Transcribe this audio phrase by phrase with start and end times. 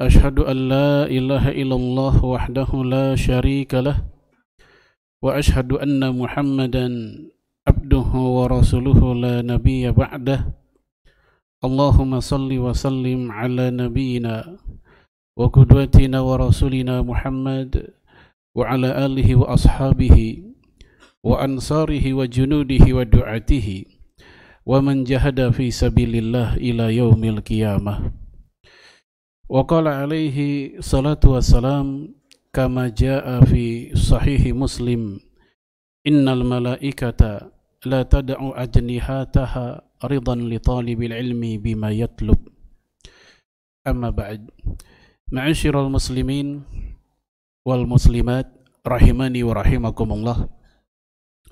[0.00, 4.00] أشهد أن لا إله إلا الله وحده لا شريك له
[5.20, 6.86] وأشهد أن محمدا
[7.68, 10.40] عبده ورسوله لا نبي بعده.
[11.60, 14.56] اللهم صل وسلم على نبينا
[15.36, 17.72] وقدوتنا ورسولنا محمد
[18.56, 20.16] وعلى آله وأصحابه
[21.20, 23.68] وأنصاره وجنوده ودعاته
[24.64, 27.94] ومن جهد في سبيل الله إلى يوم القيامة.
[29.49, 30.37] وقال عليه
[30.81, 32.15] الصلاة والسلام
[32.53, 35.19] كما جاء في صحيح مسلم
[36.07, 37.21] إن الملائكة
[37.85, 39.65] لا تدع أجنحاتها
[40.05, 42.39] رضا لطالب العلم بما يطلب
[43.87, 44.49] أما بعد
[45.31, 46.63] معاشر المسلمين
[47.65, 48.45] والmuslimat
[48.85, 50.45] rahimani wa rahimakumullah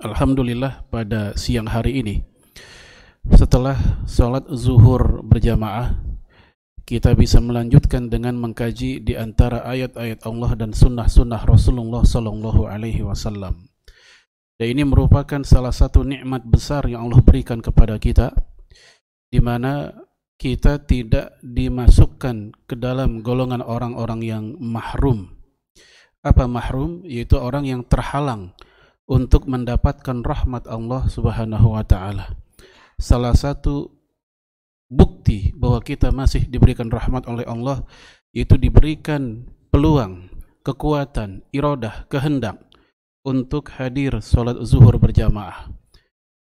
[0.02, 2.16] Alhamdulillah pada siang hari ini
[3.34, 6.07] setelah sholat zuhur berjamaah
[6.89, 13.69] kita bisa melanjutkan dengan mengkaji di antara ayat-ayat Allah dan sunnah-sunnah Rasulullah Sallallahu Alaihi Wasallam.
[14.57, 18.33] Dan ini merupakan salah satu nikmat besar yang Allah berikan kepada kita,
[19.29, 19.93] di mana
[20.41, 25.37] kita tidak dimasukkan ke dalam golongan orang-orang yang mahrum.
[26.25, 27.05] Apa mahrum?
[27.05, 28.57] Yaitu orang yang terhalang
[29.05, 32.33] untuk mendapatkan rahmat Allah Subhanahu wa taala.
[32.97, 33.98] Salah satu
[34.89, 37.85] bukti bahwa kita masih diberikan rahmat oleh Allah
[38.33, 40.33] itu diberikan peluang,
[40.65, 42.61] kekuatan, irodah, kehendak
[43.25, 45.69] untuk hadir sholat zuhur berjamaah.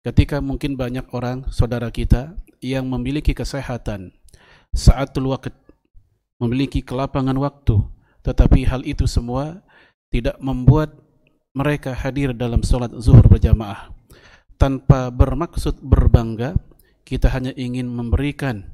[0.04, 4.14] Ketika mungkin banyak orang, saudara kita, yang memiliki kesehatan
[4.70, 5.50] saat waktu,
[6.38, 7.80] memiliki kelapangan waktu,
[8.22, 9.64] tetapi hal itu semua
[10.12, 10.94] tidak membuat
[11.56, 13.88] mereka hadir dalam sholat zuhur berjamaah
[14.60, 16.56] tanpa bermaksud berbangga
[17.06, 18.66] kita hanya ingin memberikan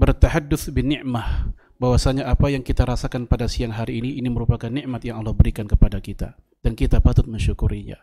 [0.00, 5.04] bertahaddus bin ni'mah bahwasanya apa yang kita rasakan pada siang hari ini ini merupakan nikmat
[5.04, 8.00] yang Allah berikan kepada kita dan kita patut mensyukurinya.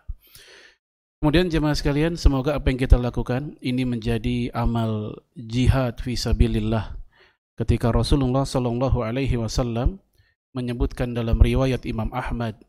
[1.18, 6.94] Kemudian jemaah sekalian, semoga apa yang kita lakukan ini menjadi amal jihad fi sabilillah.
[7.58, 9.98] Ketika Rasulullah sallallahu alaihi wasallam
[10.54, 12.62] menyebutkan dalam riwayat Imam Ahmad,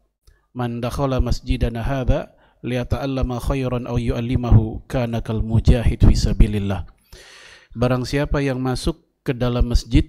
[0.57, 2.33] "Man dakhala masjidana hadza
[2.63, 6.87] liyata'allama khairan aw yu'allimahu kana kal mujahid fi sabilillah.
[7.79, 10.09] Barang siapa yang masuk ke dalam masjid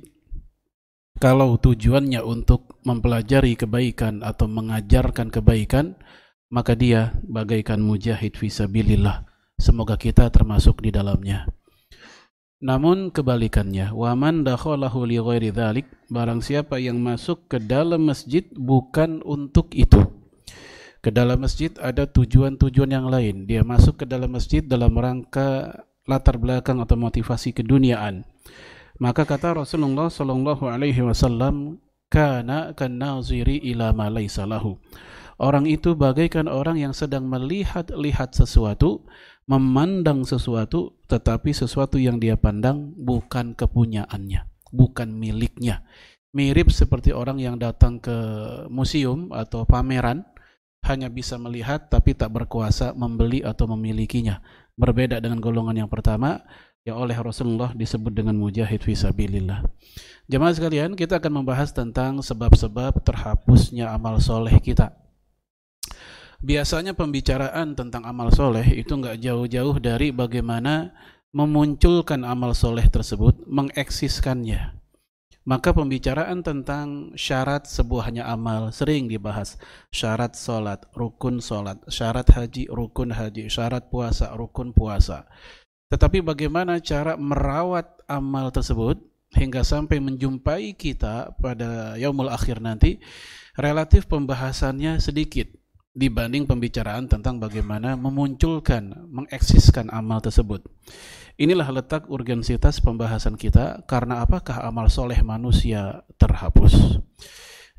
[1.19, 5.99] kalau tujuannya untuk mempelajari kebaikan atau mengajarkan kebaikan,
[6.47, 9.27] maka dia bagaikan mujahid fi sabilillah.
[9.59, 11.43] Semoga kita termasuk di dalamnya.
[12.63, 19.19] Namun kebalikannya, waman dakhalahu li ghairi dzalik, barang siapa yang masuk ke dalam masjid bukan
[19.23, 20.18] untuk itu
[20.99, 23.47] ke dalam masjid ada tujuan-tujuan yang lain.
[23.47, 28.27] Dia masuk ke dalam masjid dalam rangka latar belakang atau motivasi keduniaan.
[28.99, 31.79] Maka kata Rasulullah sallallahu alaihi wasallam,
[32.11, 34.75] "Kana kanaziri ila ma lahu."
[35.39, 39.07] Orang itu bagaikan orang yang sedang melihat-lihat sesuatu,
[39.47, 44.43] memandang sesuatu, tetapi sesuatu yang dia pandang bukan kepunyaannya,
[44.75, 45.87] bukan miliknya.
[46.35, 48.13] Mirip seperti orang yang datang ke
[48.67, 50.27] museum atau pameran,
[50.85, 54.41] hanya bisa melihat tapi tak berkuasa membeli atau memilikinya.
[54.79, 56.39] Berbeda dengan golongan yang pertama
[56.87, 59.67] yang oleh Rasulullah disebut dengan mujahid fisabilillah.
[60.29, 64.95] Jemaah sekalian, kita akan membahas tentang sebab-sebab terhapusnya amal soleh kita.
[66.39, 70.95] Biasanya pembicaraan tentang amal soleh itu nggak jauh-jauh dari bagaimana
[71.35, 74.78] memunculkan amal soleh tersebut, mengeksiskannya.
[75.47, 79.55] Maka pembicaraan tentang syarat sebuahnya amal sering dibahas.
[79.89, 85.25] Syarat solat, rukun solat, syarat haji, rukun haji, syarat puasa, rukun puasa.
[85.89, 89.01] Tetapi bagaimana cara merawat amal tersebut
[89.33, 93.01] hingga sampai menjumpai kita pada yaumul akhir nanti,
[93.57, 95.49] relatif pembahasannya sedikit
[95.97, 100.61] dibanding pembicaraan tentang bagaimana memunculkan, mengeksiskan amal tersebut.
[101.39, 106.99] Inilah letak urgensitas pembahasan kita karena apakah amal soleh manusia terhapus.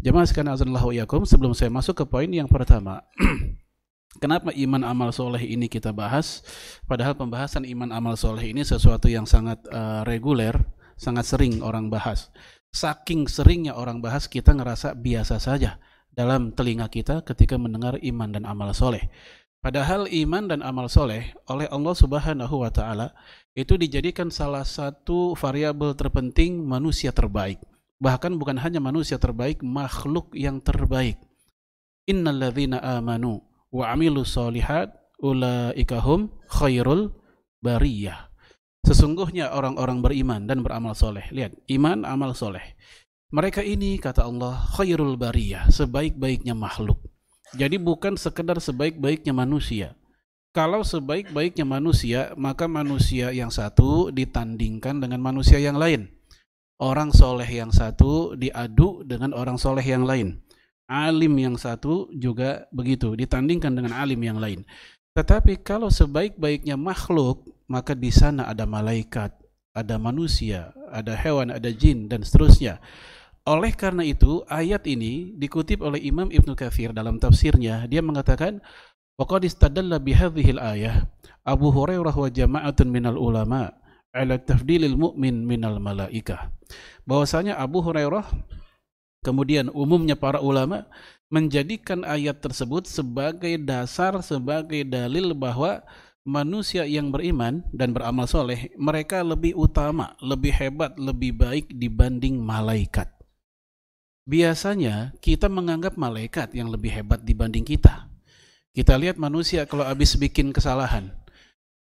[0.00, 3.04] Jemaah sekalian azanillahu yakum, sebelum saya masuk ke poin yang pertama.
[4.24, 6.40] Kenapa iman amal soleh ini kita bahas?
[6.88, 10.56] Padahal pembahasan iman amal soleh ini sesuatu yang sangat uh, reguler,
[10.96, 12.32] sangat sering orang bahas.
[12.70, 15.82] saking seringnya orang bahas kita ngerasa biasa saja
[16.14, 19.10] dalam telinga kita ketika mendengar iman dan amal soleh.
[19.60, 23.12] Padahal iman dan amal soleh oleh Allah Subhanahu wa Ta'ala
[23.54, 27.58] itu dijadikan salah satu variabel terpenting manusia terbaik.
[28.00, 31.20] Bahkan bukan hanya manusia terbaik, makhluk yang terbaik.
[32.08, 37.12] Innalladzina amanu wa amilu solihat ulaikahum khairul
[37.60, 38.32] bariyah.
[38.80, 41.28] Sesungguhnya orang-orang beriman dan beramal soleh.
[41.28, 42.64] Lihat, iman, amal soleh.
[43.30, 46.96] Mereka ini, kata Allah, khairul bariyah, sebaik-baiknya makhluk.
[47.52, 49.99] Jadi bukan sekedar sebaik-baiknya manusia.
[50.50, 56.10] Kalau sebaik-baiknya manusia, maka manusia yang satu ditandingkan dengan manusia yang lain.
[56.82, 60.42] Orang soleh yang satu diadu dengan orang soleh yang lain.
[60.90, 64.66] Alim yang satu juga begitu, ditandingkan dengan alim yang lain.
[65.14, 69.30] Tetapi kalau sebaik-baiknya makhluk, maka di sana ada malaikat,
[69.70, 72.82] ada manusia, ada hewan, ada jin, dan seterusnya.
[73.46, 77.86] Oleh karena itu, ayat ini dikutip oleh Imam Ibn Kathir dalam tafsirnya.
[77.86, 78.58] Dia mengatakan,
[79.20, 81.04] Waqad istadalla bihadhil ayah
[81.44, 83.68] Abu Hurairah wa jama'atun minal ulama
[84.16, 86.48] ala tafdilil mu'min minal malaikah.
[87.04, 88.24] Bahwasanya Abu Hurairah
[89.20, 90.88] kemudian umumnya para ulama
[91.28, 95.84] menjadikan ayat tersebut sebagai dasar sebagai dalil bahwa
[96.24, 103.12] manusia yang beriman dan beramal soleh mereka lebih utama, lebih hebat, lebih baik dibanding malaikat.
[104.24, 108.09] Biasanya kita menganggap malaikat yang lebih hebat dibanding kita
[108.70, 111.10] kita lihat manusia kalau habis bikin kesalahan.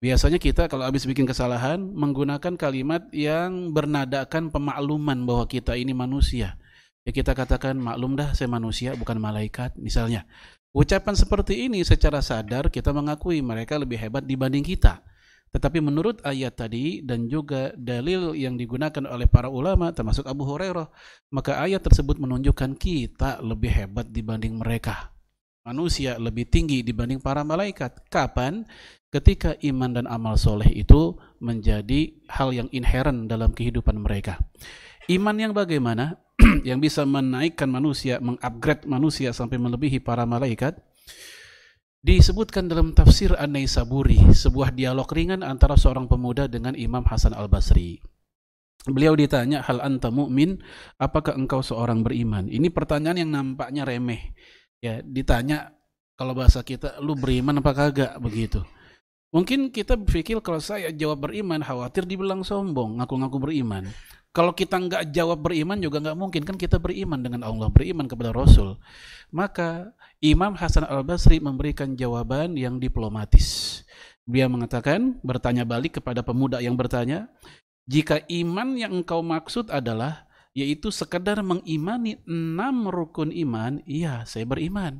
[0.01, 6.57] Biasanya kita kalau habis bikin kesalahan menggunakan kalimat yang bernadakan pemakluman bahwa kita ini manusia.
[7.05, 10.25] Ya kita katakan maklum dah saya manusia bukan malaikat misalnya.
[10.73, 15.05] Ucapan seperti ini secara sadar kita mengakui mereka lebih hebat dibanding kita.
[15.53, 20.89] Tetapi menurut ayat tadi dan juga dalil yang digunakan oleh para ulama termasuk Abu Hurairah,
[21.29, 25.10] maka ayat tersebut menunjukkan kita lebih hebat dibanding mereka
[25.61, 28.09] manusia lebih tinggi dibanding para malaikat.
[28.09, 28.65] Kapan?
[29.11, 34.39] Ketika iman dan amal soleh itu menjadi hal yang inherent dalam kehidupan mereka.
[35.11, 36.15] Iman yang bagaimana?
[36.67, 40.79] yang bisa menaikkan manusia, mengupgrade manusia sampai melebihi para malaikat.
[42.01, 48.01] Disebutkan dalam tafsir An-Naisaburi, sebuah dialog ringan antara seorang pemuda dengan Imam Hasan Al-Basri.
[48.89, 50.57] Beliau ditanya, hal anta mu'min,
[50.97, 52.49] apakah engkau seorang beriman?
[52.49, 54.33] Ini pertanyaan yang nampaknya remeh
[54.81, 55.71] ya ditanya
[56.17, 58.13] kalau bahasa kita lu beriman apa kagak?
[58.21, 58.61] Begitu.
[59.31, 63.87] Mungkin kita berpikir kalau saya jawab beriman khawatir dibilang sombong ngaku-ngaku beriman.
[64.35, 68.35] Kalau kita nggak jawab beriman juga nggak mungkin kan kita beriman dengan Allah beriman kepada
[68.35, 68.75] Rasul.
[69.31, 73.81] Maka Imam Hasan Al Basri memberikan jawaban yang diplomatis.
[74.27, 77.31] Dia mengatakan bertanya balik kepada pemuda yang bertanya
[77.87, 84.99] jika iman yang engkau maksud adalah yaitu sekedar mengimani enam rukun iman, iya saya beriman.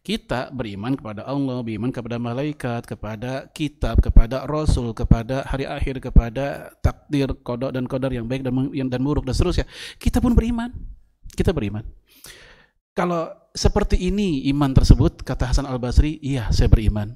[0.00, 6.72] Kita beriman kepada Allah, beriman kepada malaikat, kepada kitab, kepada rasul, kepada hari akhir, kepada
[6.80, 9.68] takdir, kodok dan kodar yang baik dan yang dan buruk dan seterusnya.
[10.00, 10.72] Kita pun beriman.
[11.36, 11.84] Kita beriman.
[12.96, 17.14] Kalau seperti ini iman tersebut, kata Hasan Al-Basri, iya saya beriman.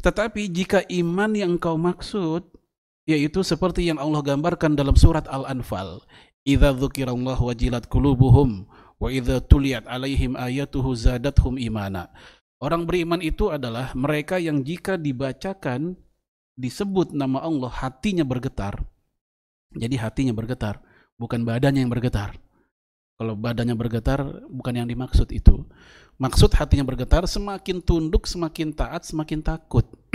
[0.00, 2.48] Tetapi jika iman yang kau maksud,
[3.04, 6.00] yaitu seperti yang Allah gambarkan dalam surat Al-Anfal,
[6.44, 8.68] idza dzukirallahu wajilat qulubuhum
[9.00, 12.12] wa idza tuliyat alaihim ayatuhu zadathum imana.
[12.60, 15.96] Orang beriman itu adalah mereka yang jika dibacakan
[16.56, 18.80] disebut nama Allah hatinya bergetar.
[19.74, 20.78] Jadi hatinya bergetar,
[21.18, 22.38] bukan badannya yang bergetar.
[23.18, 25.66] Kalau badannya bergetar bukan yang dimaksud itu.
[26.14, 29.82] Maksud hatinya bergetar semakin tunduk, semakin taat, semakin takut.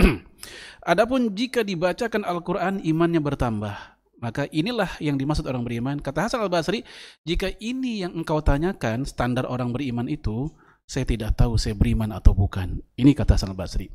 [0.90, 3.99] Adapun jika dibacakan Al-Qur'an imannya bertambah.
[4.20, 5.96] Maka inilah yang dimaksud orang beriman.
[5.98, 6.84] Kata Hasan al-Basri,
[7.24, 10.52] jika ini yang engkau tanyakan, standar orang beriman itu,
[10.84, 12.84] saya tidak tahu saya beriman atau bukan.
[13.00, 13.88] Ini kata Hasan al-Basri.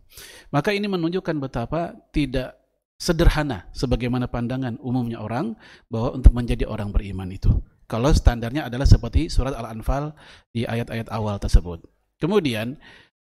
[0.50, 2.58] Maka ini menunjukkan betapa tidak
[2.96, 5.60] sederhana sebagaimana pandangan umumnya orang
[5.92, 7.52] bahwa untuk menjadi orang beriman itu.
[7.86, 10.16] Kalau standarnya adalah seperti surat Al-Anfal
[10.50, 11.86] di ayat-ayat awal tersebut.
[12.18, 12.82] Kemudian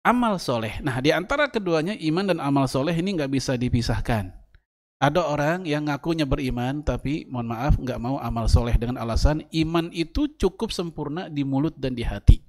[0.07, 0.79] amal soleh.
[0.87, 4.31] Nah di antara keduanya iman dan amal soleh ini nggak bisa dipisahkan.
[4.97, 9.93] Ada orang yang ngakunya beriman tapi mohon maaf nggak mau amal soleh dengan alasan iman
[9.93, 12.41] itu cukup sempurna di mulut dan di hati.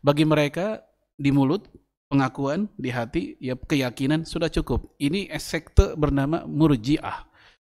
[0.00, 0.80] Bagi mereka
[1.20, 1.68] di mulut
[2.08, 4.96] pengakuan di hati ya keyakinan sudah cukup.
[4.96, 7.28] Ini sekte bernama murjiah.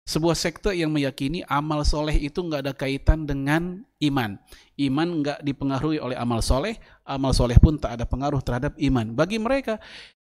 [0.06, 4.40] Sebuah sekte yang meyakini amal soleh itu nggak ada kaitan dengan iman.
[4.80, 9.12] Iman nggak dipengaruhi oleh amal soleh, amal soleh pun tak ada pengaruh terhadap iman.
[9.12, 9.76] Bagi mereka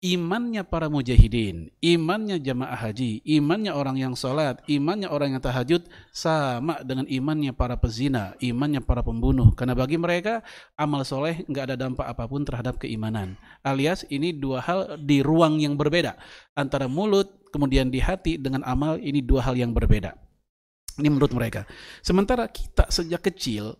[0.02, 6.82] imannya para mujahidin, imannya jamaah haji, imannya orang yang sholat, imannya orang yang tahajud sama
[6.82, 9.54] dengan imannya para pezina, imannya para pembunuh.
[9.54, 10.42] Karena bagi mereka
[10.74, 13.38] amal soleh nggak ada dampak apa pun terhadap keimanan.
[13.62, 16.18] Alias ini dua hal di ruang yang berbeda
[16.58, 20.18] antara mulut kemudian di hati dengan amal ini dua hal yang berbeda.
[20.98, 21.64] Ini menurut mereka.
[22.04, 23.78] Sementara kita sejak kecil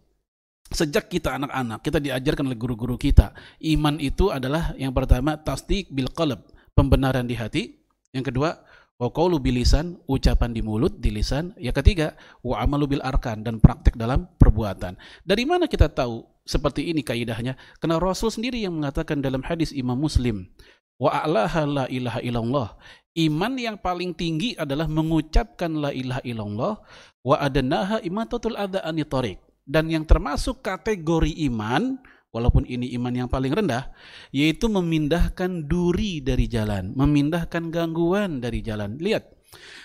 [0.73, 3.37] Sejak kita anak-anak, kita diajarkan oleh guru-guru kita.
[3.61, 6.41] Iman itu adalah yang pertama tasdik bil qalb,
[6.73, 7.77] pembenaran di hati.
[8.17, 8.57] Yang kedua,
[8.97, 11.53] wa qawlu bilisan, ucapan di mulut, di lisan.
[11.61, 14.97] Yang ketiga, wa amalu bil arkan dan praktek dalam perbuatan.
[15.29, 17.55] Dari mana kita tahu seperti ini kaidahnya?
[17.77, 20.49] Karena Rasul sendiri yang mengatakan dalam hadis Imam Muslim,
[20.97, 22.69] wa a'laha la ilaha illallah.
[23.13, 26.81] Iman yang paling tinggi adalah mengucapkan la ilaha illallah
[27.21, 31.99] wa adanaha imatatul adha anitorik dan yang termasuk kategori iman
[32.33, 33.93] walaupun ini iman yang paling rendah
[34.33, 38.97] yaitu memindahkan duri dari jalan memindahkan gangguan dari jalan.
[38.99, 39.29] Lihat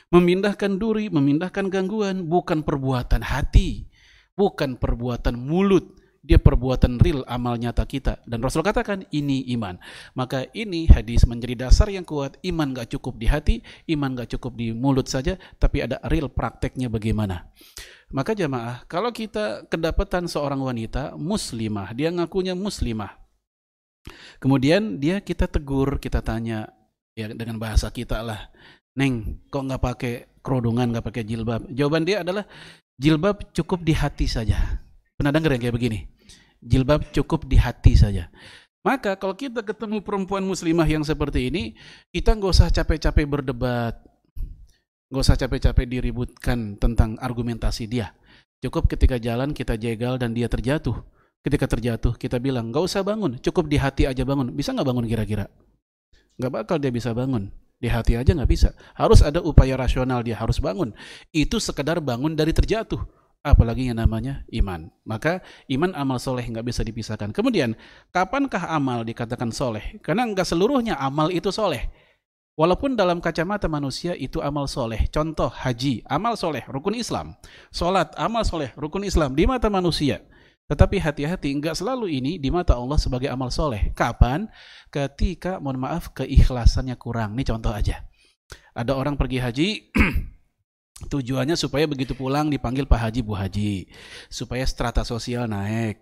[0.10, 3.86] memindahkan duri memindahkan gangguan bukan perbuatan hati
[4.38, 5.98] bukan perbuatan mulut.
[6.27, 8.19] Dia perbuatan real amal nyata kita.
[8.27, 9.79] Dan Rasul katakan ini iman.
[10.12, 12.36] Maka ini hadis menjadi dasar yang kuat.
[12.43, 13.55] Iman gak cukup di hati
[13.96, 17.48] iman gak cukup di mulut saja tapi ada real prakteknya bagaimana
[18.07, 23.19] maka jamaah kalau kita kedapatan seorang wanita muslimah dia ngakunya muslimah.
[24.39, 26.71] Kemudian dia kita tegur kita tanya
[27.11, 28.47] ya dengan bahasa kita lah
[28.95, 31.67] neng kok nggak pakai kerudungan nggak pakai jilbab?
[31.69, 32.47] Jawaban dia adalah
[32.95, 34.79] jilbab cukup di hati saja.
[35.19, 35.99] Pernah dengar yang kayak begini?
[36.63, 38.31] Jilbab cukup di hati saja.
[38.87, 41.75] Maka kalau kita ketemu perempuan muslimah yang seperti ini,
[42.15, 43.99] kita nggak usah capek-capek berdebat,
[45.07, 48.11] nggak usah capek-capek diributkan tentang argumentasi dia.
[48.59, 50.97] Cukup ketika jalan kita jegal dan dia terjatuh.
[51.45, 54.51] Ketika terjatuh kita bilang nggak usah bangun, cukup di hati aja bangun.
[54.51, 55.45] Bisa nggak bangun kira-kira?
[56.35, 57.47] Nggak bakal dia bisa bangun.
[57.77, 58.73] Di hati aja nggak bisa.
[58.97, 60.91] Harus ada upaya rasional dia harus bangun.
[61.29, 62.99] Itu sekedar bangun dari terjatuh
[63.45, 64.91] apalagi yang namanya iman.
[65.05, 65.39] Maka
[65.71, 67.31] iman amal soleh nggak bisa dipisahkan.
[67.31, 67.77] Kemudian,
[68.11, 70.01] kapankah amal dikatakan soleh?
[70.01, 71.87] Karena nggak seluruhnya amal itu soleh.
[72.57, 75.05] Walaupun dalam kacamata manusia itu amal soleh.
[75.13, 77.37] Contoh haji, amal soleh, rukun Islam.
[77.69, 80.25] Sholat, amal soleh, rukun Islam di mata manusia.
[80.65, 83.93] Tetapi hati-hati, nggak selalu ini di mata Allah sebagai amal soleh.
[83.93, 84.49] Kapan?
[84.89, 87.37] Ketika, mohon maaf, keikhlasannya kurang.
[87.37, 88.01] Ini contoh aja.
[88.73, 89.69] Ada orang pergi haji,
[90.97, 93.85] Tujuannya supaya begitu pulang dipanggil Pak Haji, Bu Haji,
[94.33, 96.01] supaya strata sosial naik.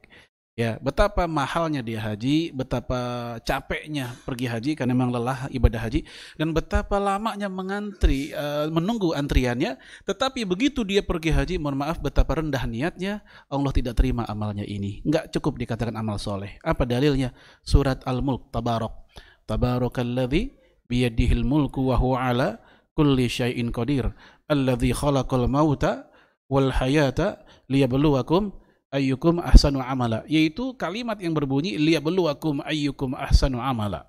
[0.55, 6.07] Ya, betapa mahalnya dia haji, betapa capeknya pergi haji karena memang lelah ibadah haji
[6.39, 9.75] dan betapa lamanya mengantri uh, menunggu antriannya,
[10.07, 13.19] tetapi begitu dia pergi haji, mohon maaf betapa rendah niatnya,
[13.51, 15.03] Allah tidak terima amalnya ini.
[15.03, 16.55] Enggak cukup dikatakan amal soleh.
[16.63, 17.35] Apa dalilnya?
[17.59, 19.12] Surat Al-Mulk Tabarok.
[19.51, 20.55] Tabarakalladzi
[20.88, 22.63] biyadihil mulku wa huwa ala
[22.95, 24.07] kulli syai'in qadir
[24.47, 26.07] alladzi khalaqal mauta
[26.47, 28.55] wal hayata liyabluwakum
[28.95, 34.07] ayyukum ahsanu amala yaitu kalimat yang berbunyi liyabluwakum ayyukum ahsanu amala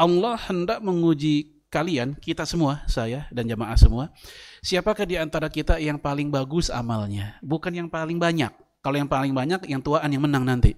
[0.00, 4.08] Allah hendak menguji kalian kita semua saya dan jamaah semua
[4.64, 8.50] siapakah di antara kita yang paling bagus amalnya bukan yang paling banyak
[8.80, 10.72] kalau yang paling banyak yang tuaan yang menang nanti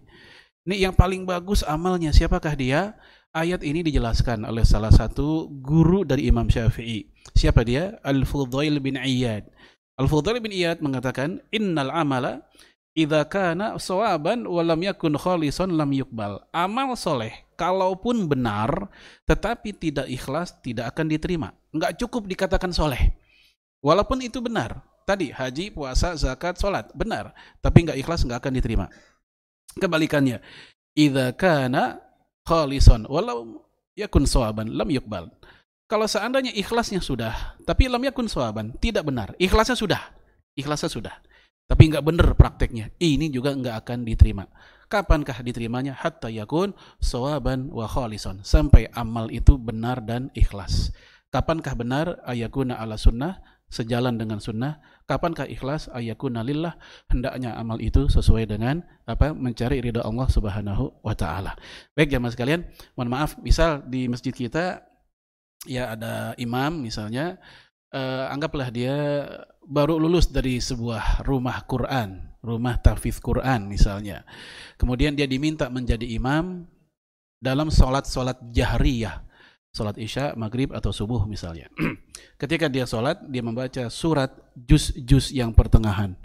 [0.67, 2.99] ini yang paling bagus amalnya siapakah dia
[3.37, 7.13] ayat ini dijelaskan oleh salah satu guru dari Imam Syafi'i.
[7.37, 8.01] Siapa dia?
[8.01, 9.45] Al-Fudail bin Iyad.
[10.01, 12.49] Al-Fudail bin Iyad mengatakan, "Innal amala
[12.97, 18.89] idza kana sawaban wa lam yakun khalisan lam yuqbal." Amal soleh kalaupun benar
[19.29, 21.53] tetapi tidak ikhlas tidak akan diterima.
[21.71, 23.13] Enggak cukup dikatakan soleh.
[23.85, 24.81] Walaupun itu benar.
[25.07, 27.31] Tadi haji, puasa, zakat, salat benar,
[27.63, 28.87] tapi enggak ikhlas enggak akan diterima.
[29.79, 30.43] Kebalikannya,
[30.99, 32.03] idza kana
[32.43, 33.63] khalison walau
[33.95, 35.31] yakun sawaban lam yukbal.
[35.87, 39.39] Kalau seandainya ikhlasnya sudah, tapi lam yakun sawaban, tidak benar.
[39.39, 40.03] Ikhlasnya sudah,
[40.59, 41.15] ikhlasnya sudah.
[41.67, 42.95] Tapi nggak benar prakteknya.
[43.03, 44.47] Ini juga nggak akan diterima.
[44.87, 45.99] Kapankah diterimanya?
[45.99, 48.47] Hatta yakun sawaban wa khalison.
[48.47, 50.95] Sampai amal itu benar dan ikhlas.
[51.35, 53.43] Kapankah benar ayakuna ala sunnah?
[53.67, 54.79] sejalan dengan sunnah
[55.11, 56.79] kapankah ikhlas ayakuna lillah
[57.11, 61.59] hendaknya amal itu sesuai dengan apa mencari ridha Allah Subhanahu wa taala
[61.99, 62.63] baik jamaah sekalian
[62.95, 64.87] mohon maaf misal di masjid kita
[65.67, 67.43] ya ada imam misalnya
[67.91, 69.27] eh, anggaplah dia
[69.67, 74.23] baru lulus dari sebuah rumah Quran rumah tahfiz Quran misalnya
[74.79, 76.65] kemudian dia diminta menjadi imam
[77.43, 79.27] dalam sholat-sholat jahriyah
[79.77, 81.69] sholat isya, maghrib atau subuh misalnya.
[82.41, 86.17] Ketika dia sholat, dia membaca surat juz-juz yang pertengahan.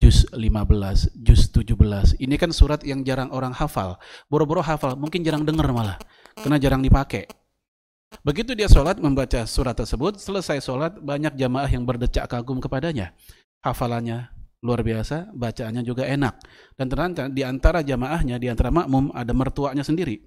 [0.00, 2.20] Juz 15, juz 17.
[2.20, 3.96] Ini kan surat yang jarang orang hafal.
[4.28, 5.96] Boro-boro hafal, mungkin jarang dengar malah.
[6.36, 7.28] Karena jarang dipakai.
[8.26, 13.14] Begitu dia sholat membaca surat tersebut, selesai sholat banyak jamaah yang berdecak kagum kepadanya.
[13.62, 16.34] Hafalannya luar biasa, bacaannya juga enak.
[16.76, 20.20] Dan ternyata di antara jamaahnya, di antara makmum ada mertuanya sendiri.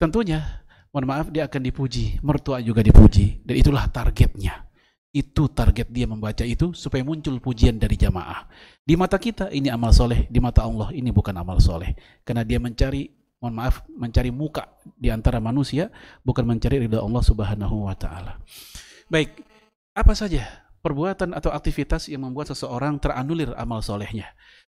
[0.00, 3.44] Tentunya, mohon maaf dia akan dipuji, mertua juga dipuji.
[3.44, 4.66] Dan itulah targetnya.
[5.10, 8.46] Itu target dia membaca itu supaya muncul pujian dari jamaah.
[8.80, 11.92] Di mata kita ini amal soleh, di mata Allah ini bukan amal soleh.
[12.22, 14.68] Karena dia mencari mohon maaf mencari muka
[15.00, 15.88] di antara manusia
[16.22, 18.36] bukan mencari ridha Allah Subhanahu wa taala.
[19.08, 19.42] Baik,
[19.96, 20.46] apa saja
[20.84, 24.30] perbuatan atau aktivitas yang membuat seseorang teranulir amal solehnya?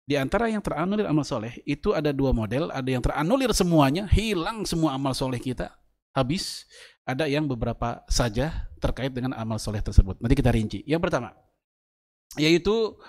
[0.07, 4.63] Di antara yang teranulir amal soleh itu ada dua model, ada yang teranulir semuanya, hilang
[4.63, 5.73] semua amal soleh kita,
[6.15, 6.63] habis.
[7.07, 10.19] Ada yang beberapa saja terkait dengan amal soleh tersebut.
[10.19, 10.83] Nanti kita rinci.
[10.83, 11.31] Yang pertama,
[12.35, 12.99] yaitu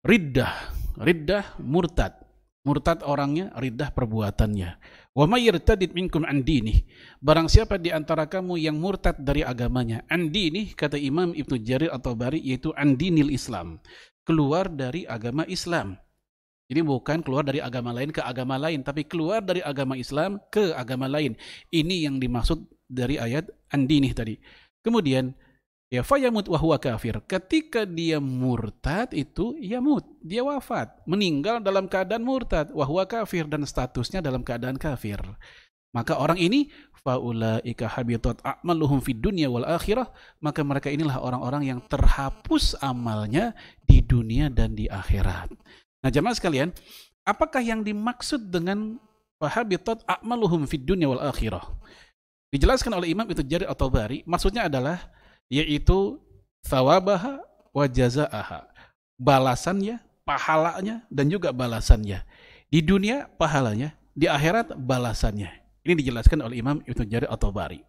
[0.00, 2.16] riddah, riddah murtad.
[2.62, 4.70] Murtad orangnya, ridah perbuatannya.
[5.18, 6.86] Wa may yartadid minkum an dinih.
[7.18, 11.90] Barang siapa di antara kamu yang murtad dari agamanya, an dinih kata Imam Ibnu Jarir
[11.90, 13.82] atau Bari yaitu an dinil Islam.
[14.22, 15.98] Keluar dari agama Islam.
[16.70, 20.70] Jadi bukan keluar dari agama lain ke agama lain, tapi keluar dari agama Islam ke
[20.72, 21.34] agama lain.
[21.68, 24.38] Ini yang dimaksud dari ayat an dinih tadi.
[24.80, 25.34] Kemudian
[25.92, 27.20] Ya fayamut wa huwa kafir.
[27.28, 33.60] Ketika dia murtad itu yamut, dia wafat, meninggal dalam keadaan murtad, wa huwa kafir dan
[33.68, 35.20] statusnya dalam keadaan kafir.
[35.92, 36.72] Maka orang ini
[37.04, 40.08] faulaika habitat a'maluhum fid dunya wal akhirah,
[40.40, 43.52] maka mereka inilah orang-orang yang terhapus amalnya
[43.84, 45.52] di dunia dan di akhirat.
[46.00, 46.72] Nah, jemaah sekalian,
[47.28, 48.96] apakah yang dimaksud dengan
[49.36, 51.68] fahabitat a'maluhum fid dunya wal akhirah?
[52.48, 55.20] Dijelaskan oleh Imam itu Jarir atau Bari, maksudnya adalah
[55.52, 56.16] yaitu
[56.64, 57.44] thawabaha
[57.76, 58.64] wa jazaaha.
[59.20, 62.24] Balasannya, pahalanya dan juga balasannya.
[62.72, 65.52] Di dunia pahalanya, di akhirat balasannya.
[65.84, 67.84] Ini dijelaskan oleh Imam Ibnu Jarir atau Bari.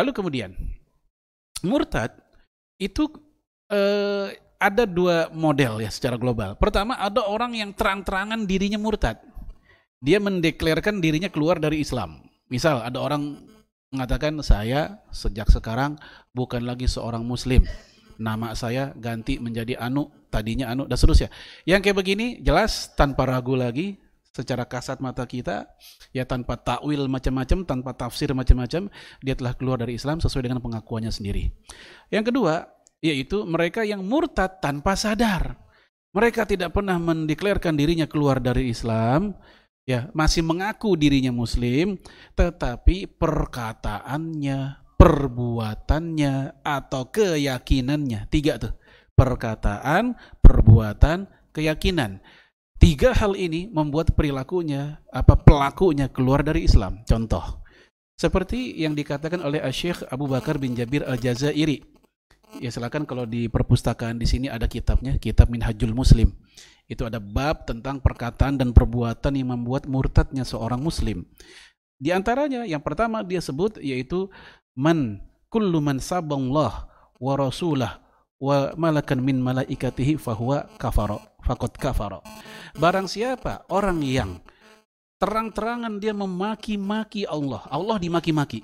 [0.00, 0.50] Lalu kemudian
[1.60, 2.10] murtad
[2.80, 3.06] itu
[3.68, 6.56] eh, ada dua model ya secara global.
[6.56, 9.20] Pertama ada orang yang terang-terangan dirinya murtad.
[10.00, 12.24] Dia mendeklarkan dirinya keluar dari Islam.
[12.48, 13.53] Misal ada orang
[13.94, 15.94] mengatakan saya sejak sekarang
[16.34, 17.62] bukan lagi seorang muslim.
[18.18, 21.30] Nama saya ganti menjadi Anu, tadinya Anu dan seterusnya.
[21.66, 23.98] Yang kayak begini jelas tanpa ragu lagi
[24.34, 25.70] secara kasat mata kita
[26.10, 28.90] ya tanpa takwil macam-macam, tanpa tafsir macam-macam,
[29.22, 31.54] dia telah keluar dari Islam sesuai dengan pengakuannya sendiri.
[32.10, 32.66] Yang kedua,
[32.98, 35.54] yaitu mereka yang murtad tanpa sadar.
[36.14, 39.34] Mereka tidak pernah mendeklarkan dirinya keluar dari Islam,
[39.84, 42.00] ya masih mengaku dirinya muslim
[42.32, 48.24] tetapi perkataannya perbuatannya atau keyakinannya.
[48.32, 48.72] Tiga tuh.
[49.14, 52.24] Perkataan perbuatan keyakinan.
[52.80, 57.04] Tiga hal ini membuat perilakunya apa pelakunya keluar dari Islam.
[57.04, 57.62] Contoh.
[58.16, 61.82] Seperti yang dikatakan oleh Syekh Abu Bakar bin Jabir Al-Jazairi
[62.60, 66.34] ya silakan kalau di perpustakaan di sini ada kitabnya kitab Minhajul Muslim
[66.84, 71.24] itu ada bab tentang perkataan dan perbuatan yang membuat murtadnya seorang muslim.
[71.96, 74.28] Di antaranya yang pertama dia sebut yaitu
[74.76, 76.84] man kullu man saballah
[77.16, 78.04] wa rasulah
[78.36, 82.20] wa malakan min malaikatihi fahuwa kafaro fakot kafaro.
[82.76, 84.30] Barang siapa orang yang
[85.16, 88.60] terang-terangan dia memaki-maki Allah, Allah dimaki-maki.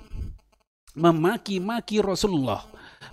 [0.91, 2.67] Memaki-maki Rasulullah,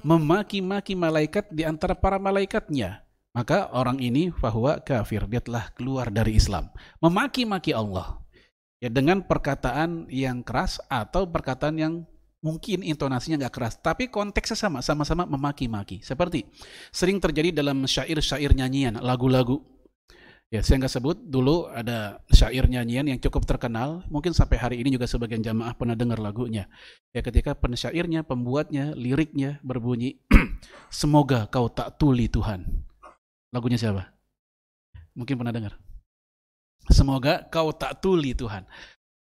[0.05, 6.35] memaki-maki malaikat di antara para malaikatnya maka orang ini bahwa kafir, dia telah keluar dari
[6.35, 6.74] Islam.
[6.98, 8.18] Memaki-maki Allah.
[8.83, 11.94] Ya dengan perkataan yang keras atau perkataan yang
[12.42, 16.03] mungkin intonasinya nggak keras, tapi konteksnya sama, sama-sama memaki-maki.
[16.03, 16.51] Seperti
[16.90, 19.62] sering terjadi dalam syair-syair nyanyian, lagu-lagu.
[20.48, 24.96] Ya, saya nggak sebut dulu ada syair nyanyian yang cukup terkenal, mungkin sampai hari ini
[24.96, 26.64] juga sebagian jamaah pernah dengar lagunya.
[27.12, 30.24] Ya, ketika pensyairnya, pembuatnya, liriknya berbunyi,
[30.88, 32.64] semoga kau tak tuli Tuhan.
[33.52, 34.08] Lagunya siapa?
[35.12, 35.76] Mungkin pernah dengar.
[36.88, 38.64] Semoga kau tak tuli Tuhan.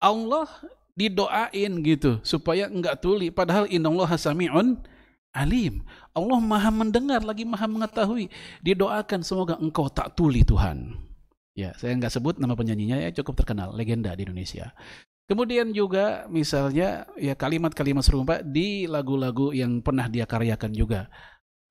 [0.04, 0.44] Allah
[0.92, 4.76] didoain gitu supaya enggak tuli padahal innallaha sami'un
[5.32, 5.80] alim.
[6.12, 8.28] Allah Maha mendengar lagi Maha mengetahui.
[8.60, 11.04] Didoakan semoga engkau tak tuli Tuhan.
[11.54, 14.74] Ya, saya enggak sebut nama penyanyinya ya cukup terkenal, legenda di Indonesia.
[15.24, 21.08] Kemudian juga misalnya ya kalimat-kalimat serupa di lagu-lagu yang pernah dia karyakan juga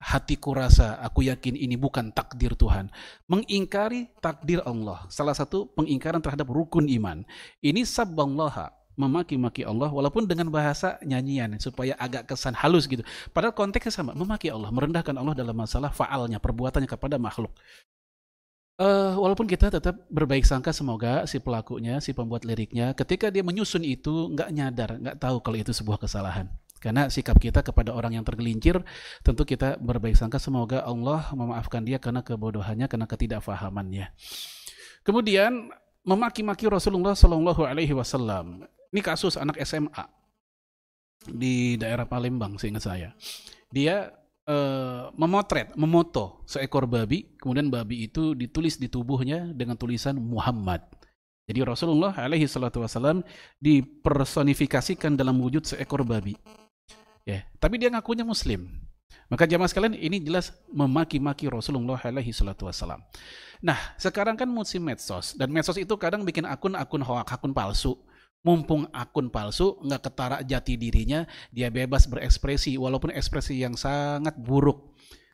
[0.04, 2.92] hatiku rasa, aku yakin ini bukan takdir Tuhan.
[3.32, 5.08] Mengingkari takdir Allah.
[5.08, 7.24] Salah satu pengingkaran terhadap rukun iman.
[7.64, 13.02] Ini sabballaha, memaki-maki Allah walaupun dengan bahasa nyanyian supaya agak kesan halus gitu.
[13.32, 17.56] Padahal konteksnya sama, memaki Allah, merendahkan Allah dalam masalah faalnya, perbuatannya kepada makhluk.
[18.74, 23.86] Uh, walaupun kita tetap berbaik sangka semoga si pelakunya, si pembuat liriknya, ketika dia menyusun
[23.86, 26.50] itu nggak nyadar, nggak tahu kalau itu sebuah kesalahan.
[26.82, 28.82] Karena sikap kita kepada orang yang tergelincir,
[29.22, 34.10] tentu kita berbaik sangka semoga Allah memaafkan dia karena kebodohannya, karena ketidakfahamannya.
[35.06, 35.70] Kemudian
[36.04, 38.68] memaki-maki Rasulullah Shallallahu Alaihi Wasallam.
[38.90, 40.06] Ini kasus anak SMA
[41.30, 43.16] di daerah Palembang, seingat saya.
[43.72, 44.12] Dia
[44.48, 50.84] uh, memotret, memoto seekor babi, kemudian babi itu ditulis di tubuhnya dengan tulisan Muhammad.
[51.44, 53.20] Jadi Rasulullah alaihi salatu wasallam
[53.60, 56.40] dipersonifikasikan dalam wujud seekor babi.
[57.28, 58.68] Ya, tapi dia ngakunya muslim.
[59.32, 63.04] Maka jamaah sekalian ini jelas memaki-maki Rasulullah alaihi salatu wasallam.
[63.64, 67.96] Nah, sekarang kan musim medsos dan medsos itu kadang bikin akun-akun hoak, akun palsu.
[68.44, 74.94] Mumpung akun palsu, nggak ketara jati dirinya, dia bebas berekspresi walaupun ekspresi yang sangat buruk.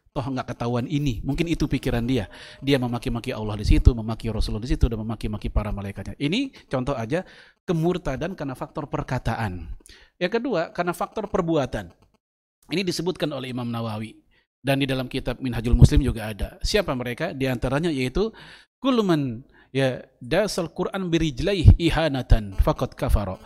[0.09, 1.21] Toh nggak ketahuan ini.
[1.21, 2.29] Mungkin itu pikiran dia.
[2.61, 6.17] Dia memaki-maki Allah di situ memaki Rasulullah di situ dan memaki-maki para malaikatnya.
[6.17, 7.21] Ini contoh aja
[7.65, 9.69] kemurtadan karena faktor perkataan.
[10.17, 11.93] Yang kedua karena faktor perbuatan.
[12.69, 14.17] Ini disebutkan oleh Imam Nawawi.
[14.59, 16.59] Dan di dalam kitab Minhajul Muslim juga ada.
[16.59, 17.31] Siapa mereka?
[17.31, 18.33] Di antaranya yaitu
[18.81, 23.37] kuluman ya dasal Quran birijlaih ihanatan fakot kafaro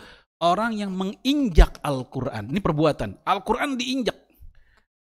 [0.44, 4.18] orang yang menginjak Al-Quran ini perbuatan Al-Quran diinjak.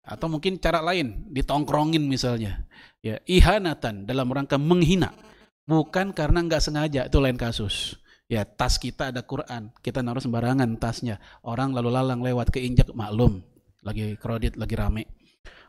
[0.06, 2.62] Atau mungkin cara lain ditongkrongin misalnya.
[3.02, 5.10] Ya ihanatan dalam rangka menghina.
[5.66, 7.98] Bukan karena nggak sengaja itu lain kasus.
[8.30, 11.18] Ya tas kita ada Quran kita naruh sembarangan tasnya.
[11.42, 13.42] Orang lalu lalang lewat keinjak maklum.
[13.82, 15.10] Lagi kredit lagi rame.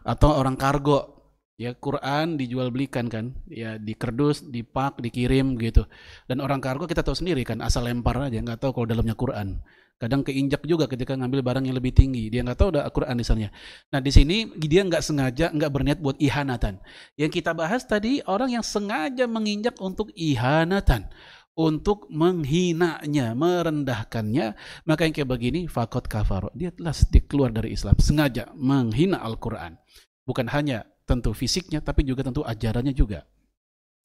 [0.05, 1.16] Atau orang kargo
[1.57, 3.33] ya Quran dijual belikan kan?
[3.49, 5.83] Ya di kerdus dipak dikirim gitu.
[6.29, 9.59] Dan orang kargo kita tahu sendiri kan asal lempar aja nggak tahu kalau dalamnya Quran.
[9.97, 12.29] Kadang keinjak juga ketika ngambil barang yang lebih tinggi.
[12.29, 13.49] Dia nggak tahu ada Al-Quran di sana.
[13.89, 16.77] Nah di sini dia nggak sengaja nggak berniat buat ihanatan.
[17.17, 21.09] Yang kita bahas tadi orang yang sengaja menginjak untuk ihanatan.
[21.57, 24.53] Untuk menghinanya, merendahkannya,
[24.85, 26.53] maka yang kayak begini fakot kafaro.
[26.53, 26.93] Dia telah
[27.25, 29.73] keluar dari Islam, sengaja menghina Al-Quran.
[30.21, 33.23] Bukan hanya tentu fisiknya, tapi juga tentu ajarannya juga.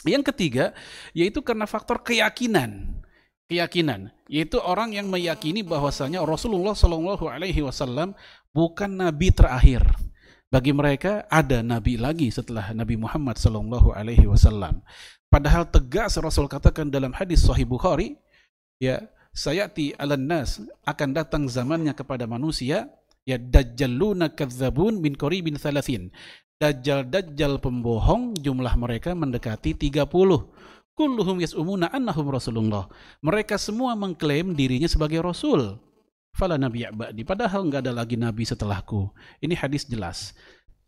[0.06, 0.70] Yang ketiga,
[1.12, 3.02] yaitu karena faktor keyakinan
[3.52, 8.16] keyakinan, yaitu orang yang meyakini bahwasanya Rasulullah Shallallahu Alaihi Wasallam
[8.56, 9.84] bukan nabi terakhir.
[10.48, 14.84] Bagi mereka ada nabi lagi setelah Nabi Muhammad Shallallahu Alaihi Wasallam.
[15.32, 18.20] Padahal tegas Rasul katakan dalam hadis Sahih Bukhari,
[18.76, 19.00] ya
[19.32, 22.92] saya ti nas akan datang zamannya kepada manusia
[23.24, 26.12] ya dajjaluna kadzabun min qaribin thalathin.
[26.62, 30.06] Dajjal-dajjal pembohong jumlah mereka mendekati 30
[30.94, 32.86] kulluhum yas'umuna annahum rasulullah.
[33.18, 35.82] Mereka semua mengklaim dirinya sebagai rasul.
[36.32, 37.26] Fala nabi ba'di.
[37.26, 39.10] Padahal nggak ada lagi nabi setelahku.
[39.42, 40.38] Ini hadis jelas.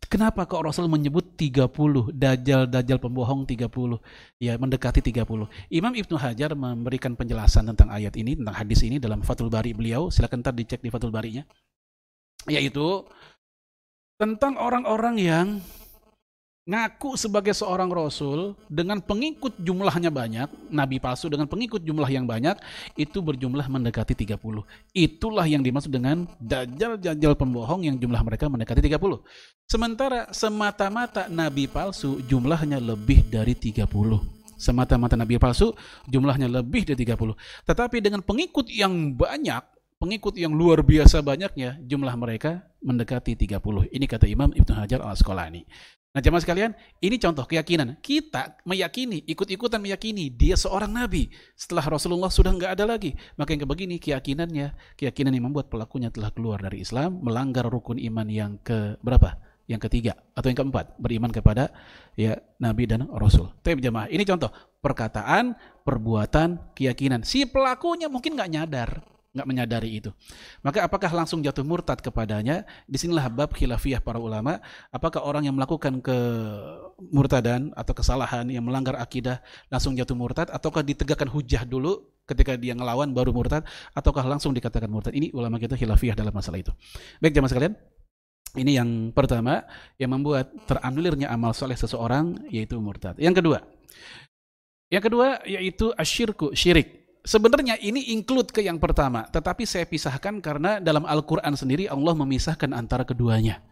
[0.05, 1.65] Kenapa kok Rasul menyebut 30
[2.13, 3.67] dajjal-dajjal pembohong 30
[4.37, 5.25] ya mendekati 30
[5.73, 10.13] Imam Ibnu Hajar memberikan penjelasan tentang ayat ini tentang hadis ini dalam Fathul Bari beliau
[10.13, 11.41] silakan ntar dicek di Fathul Barinya
[12.45, 13.01] yaitu
[14.15, 15.47] tentang orang-orang yang
[16.65, 22.57] ngaku sebagai seorang rasul dengan pengikut jumlahnya banyak, nabi palsu dengan pengikut jumlah yang banyak,
[22.97, 24.65] itu berjumlah mendekati 30.
[24.89, 28.97] Itulah yang dimaksud dengan dajjal-dajjal pembohong yang jumlah mereka mendekati 30.
[29.69, 33.85] Sementara semata-mata nabi palsu jumlahnya lebih dari 30.
[34.57, 35.69] Semata-mata nabi palsu
[36.09, 37.37] jumlahnya lebih dari 30.
[37.69, 43.89] Tetapi dengan pengikut yang banyak, pengikut yang luar biasa banyaknya, jumlah mereka mendekati 30.
[43.89, 45.65] Ini kata Imam Ibnu Hajar al-Asqalani.
[46.15, 46.71] Nah jemaah sekalian,
[47.03, 47.99] ini contoh keyakinan.
[47.99, 51.27] Kita meyakini, ikut-ikutan meyakini dia seorang nabi.
[51.59, 53.19] Setelah Rasulullah sudah nggak ada lagi.
[53.35, 58.27] Maka yang begini keyakinannya, keyakinan yang membuat pelakunya telah keluar dari Islam, melanggar rukun iman
[58.31, 59.35] yang ke berapa?
[59.67, 61.73] Yang ketiga atau yang keempat, beriman kepada
[62.15, 63.51] ya nabi dan rasul.
[63.59, 65.51] Tapi jemaah, ini contoh perkataan,
[65.83, 67.27] perbuatan, keyakinan.
[67.27, 69.03] Si pelakunya mungkin nggak nyadar
[69.35, 70.15] nggak menyadari itu.
[70.63, 72.63] Maka apakah langsung jatuh murtad kepadanya?
[72.87, 74.63] Di sinilah bab khilafiyah para ulama.
[74.95, 76.17] Apakah orang yang melakukan ke
[77.11, 80.47] murtadan atau kesalahan yang melanggar akidah langsung jatuh murtad?
[80.47, 83.67] Ataukah ditegakkan hujah dulu ketika dia ngelawan baru murtad?
[83.91, 85.11] Ataukah langsung dikatakan murtad?
[85.11, 86.71] Ini ulama kita khilafiyah dalam masalah itu.
[87.19, 87.75] Baik jamaah sekalian.
[88.55, 89.67] Ini yang pertama
[89.99, 93.19] yang membuat teranulirnya amal soleh seseorang yaitu murtad.
[93.19, 93.59] Yang kedua,
[94.87, 97.04] yang kedua yaitu asyirku, syirik.
[97.25, 102.69] Sebenarnya ini include ke yang pertama, tetapi saya pisahkan karena dalam Al-Quran sendiri Allah memisahkan
[102.69, 103.65] antara keduanya.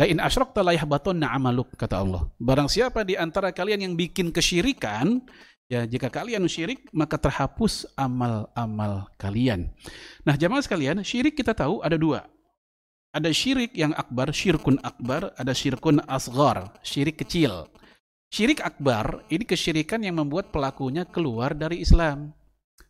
[0.00, 2.24] Lain asyrakta la yahbatunna amaluk, kata Allah.
[2.40, 5.20] Barang siapa di antara kalian yang bikin kesyirikan,
[5.68, 9.68] ya jika kalian syirik, maka terhapus amal-amal kalian.
[10.24, 12.24] Nah jamaah sekalian, syirik kita tahu ada dua.
[13.12, 17.68] Ada syirik yang akbar, syirkun akbar, ada syirkun asgar, syirik kecil.
[18.32, 22.34] Syirik akbar, ini kesyirikan yang membuat pelakunya keluar dari Islam.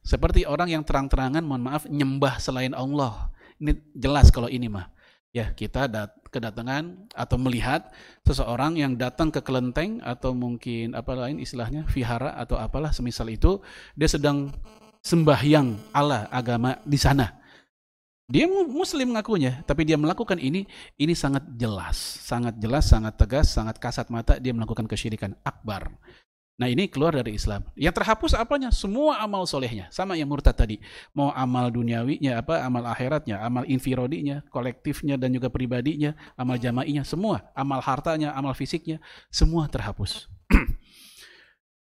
[0.04, 3.32] Seperti orang yang terang-terangan, mohon maaf, nyembah selain Allah.
[3.56, 4.92] ini jelas kalau ini mah.
[5.32, 7.90] Ya, kita dat kedatangan atau melihat
[8.22, 13.58] seseorang yang datang ke kelenteng atau mungkin apa lain istilahnya vihara atau apalah semisal itu,
[13.98, 14.52] dia sedang
[15.02, 17.40] sembahyang Allah agama di sana.
[18.24, 20.64] Dia muslim ngakunya, tapi dia melakukan ini,
[20.96, 25.92] ini sangat jelas, sangat jelas, sangat tegas, sangat kasat mata dia melakukan kesyirikan akbar.
[26.54, 27.66] Nah ini keluar dari Islam.
[27.74, 28.70] Yang terhapus apanya?
[28.70, 29.90] Semua amal solehnya.
[29.90, 30.78] Sama yang murtad tadi.
[31.10, 37.50] Mau amal duniawinya, apa amal akhiratnya, amal infirodinya, kolektifnya dan juga pribadinya, amal jama'inya, semua.
[37.58, 39.02] Amal hartanya, amal fisiknya,
[39.34, 40.30] semua terhapus.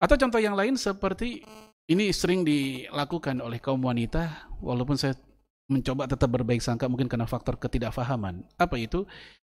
[0.04, 1.42] Atau contoh yang lain seperti
[1.90, 5.18] ini sering dilakukan oleh kaum wanita, walaupun saya
[5.66, 8.46] mencoba tetap berbaik sangka mungkin karena faktor ketidakfahaman.
[8.54, 9.02] Apa itu?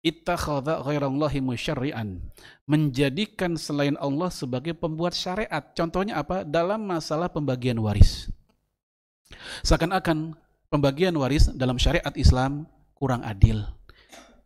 [0.06, 2.22] Ittakhadha ghairallahi musyarri'an.
[2.70, 5.66] Menjadikan selain Allah sebagai pembuat syariat.
[5.74, 6.46] Contohnya apa?
[6.46, 8.30] Dalam masalah pembagian waris.
[9.66, 10.38] Seakan-akan
[10.70, 13.66] pembagian waris dalam syariat Islam kurang adil.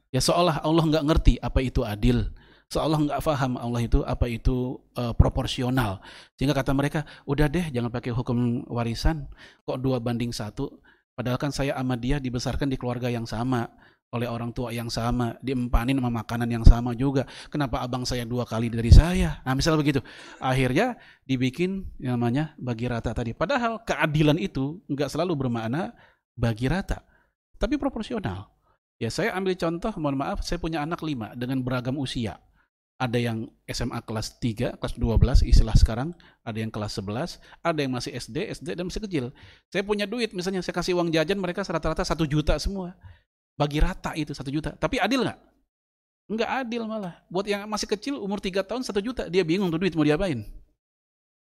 [0.09, 2.33] Ya seolah Allah nggak ngerti apa itu adil.
[2.73, 6.01] Seolah nggak faham Allah itu apa itu uh, proporsional.
[6.41, 9.29] Sehingga kata mereka, udah deh jangan pakai hukum warisan.
[9.69, 10.81] Kok dua banding satu?
[11.13, 13.69] Padahal kan saya sama dia dibesarkan di keluarga yang sama
[14.11, 17.27] oleh orang tua yang sama, diempanin sama makanan yang sama juga.
[17.47, 19.39] Kenapa abang saya dua kali dari saya?
[19.47, 20.01] Nah, misalnya begitu.
[20.43, 23.31] Akhirnya dibikin yang namanya bagi rata tadi.
[23.31, 25.95] Padahal keadilan itu nggak selalu bermakna
[26.35, 27.07] bagi rata,
[27.55, 28.51] tapi proporsional.
[29.01, 32.37] Ya saya ambil contoh, mohon maaf, saya punya anak lima dengan beragam usia
[33.01, 36.13] ada yang SMA kelas 3, kelas 12 istilah sekarang,
[36.45, 39.25] ada yang kelas 11, ada yang masih SD, SD dan masih kecil.
[39.73, 42.93] Saya punya duit, misalnya saya kasih uang jajan, mereka rata-rata satu juta semua.
[43.61, 44.73] Bagi rata itu satu juta.
[44.73, 45.39] Tapi adil nggak?
[46.33, 47.21] Nggak adil malah.
[47.29, 50.41] Buat yang masih kecil, umur 3 tahun satu juta, dia bingung tuh duit mau diapain.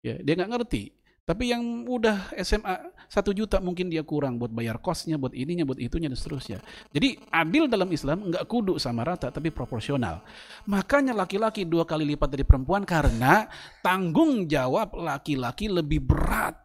[0.05, 0.93] Ya, dia nggak ngerti.
[1.23, 5.79] Tapi yang udah SMA satu juta mungkin dia kurang buat bayar kosnya, buat ininya, buat
[5.79, 6.59] itunya dan seterusnya.
[6.91, 10.27] Jadi adil dalam Islam nggak kudu sama rata tapi proporsional.
[10.67, 13.47] Makanya laki-laki dua kali lipat dari perempuan karena
[13.87, 16.59] tanggung jawab laki-laki lebih berat,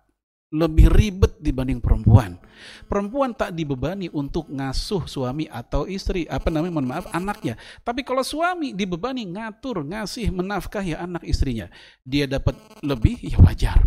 [0.47, 2.39] lebih ribet dibanding perempuan.
[2.87, 7.59] Perempuan tak dibebani untuk ngasuh suami atau istri, apa namanya, mohon maaf, anaknya.
[7.83, 11.67] Tapi kalau suami dibebani ngatur, ngasih, menafkahi anak istrinya,
[12.07, 13.83] dia dapat lebih, ya wajar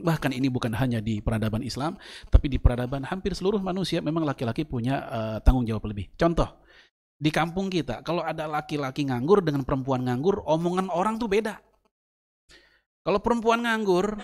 [0.00, 2.00] Bahkan ini bukan hanya di peradaban Islam,
[2.32, 6.08] tapi di peradaban hampir seluruh manusia memang laki-laki punya uh, tanggung jawab lebih.
[6.16, 6.64] Contoh,
[7.20, 11.60] di kampung kita, kalau ada laki-laki nganggur dengan perempuan nganggur, omongan orang tuh beda.
[13.04, 14.16] Kalau perempuan nganggur,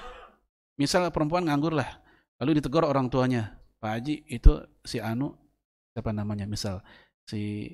[0.77, 2.01] misal perempuan nganggur lah,
[2.41, 4.53] lalu ditegur orang tuanya, Pak Haji itu
[4.85, 5.37] si Anu,
[5.93, 6.81] siapa namanya, misal
[7.25, 7.73] si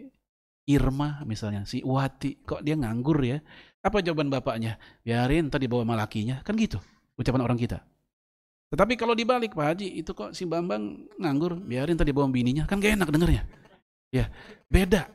[0.66, 3.42] Irma misalnya, si Wati, kok dia nganggur ya?
[3.82, 4.78] Apa jawaban bapaknya?
[5.02, 6.78] Biarin tadi bawa malakinya, kan gitu
[7.18, 7.82] ucapan orang kita.
[8.72, 12.80] Tetapi kalau dibalik Pak Haji, itu kok si Bambang nganggur, biarin tadi bawa bininya, kan
[12.80, 13.42] gak enak dengernya.
[14.08, 14.32] Ya,
[14.72, 15.12] beda.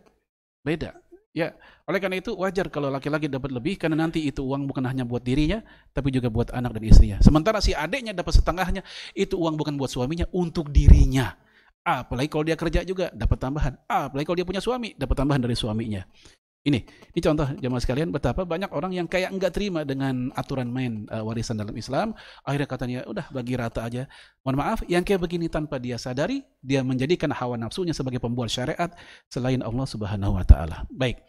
[0.61, 0.93] Beda.
[1.37, 1.53] Ya,
[1.85, 5.21] oleh karena itu wajar kalau laki-laki dapat lebih karena nanti itu uang bukan hanya buat
[5.21, 5.61] dirinya,
[5.93, 7.17] tapi juga buat anak dan istrinya.
[7.21, 8.81] Sementara si adiknya dapat setengahnya,
[9.13, 11.37] itu uang bukan buat suaminya, untuk dirinya.
[11.85, 13.77] Apalagi kalau dia kerja juga dapat tambahan.
[13.85, 16.01] Apalagi kalau dia punya suami, dapat tambahan dari suaminya.
[16.65, 21.07] Ini, ini contoh jemaah sekalian betapa banyak orang yang kayak enggak terima dengan aturan main
[21.07, 22.11] uh, warisan dalam Islam.
[22.43, 24.03] Akhirnya katanya, udah bagi rata aja.
[24.43, 28.91] Mohon maaf, yang kayak begini tanpa dia sadari, dia menjadikan hawa nafsunya sebagai pembuat syariat
[29.31, 30.83] selain Allah Subhanahu wa taala.
[30.91, 31.23] Baik.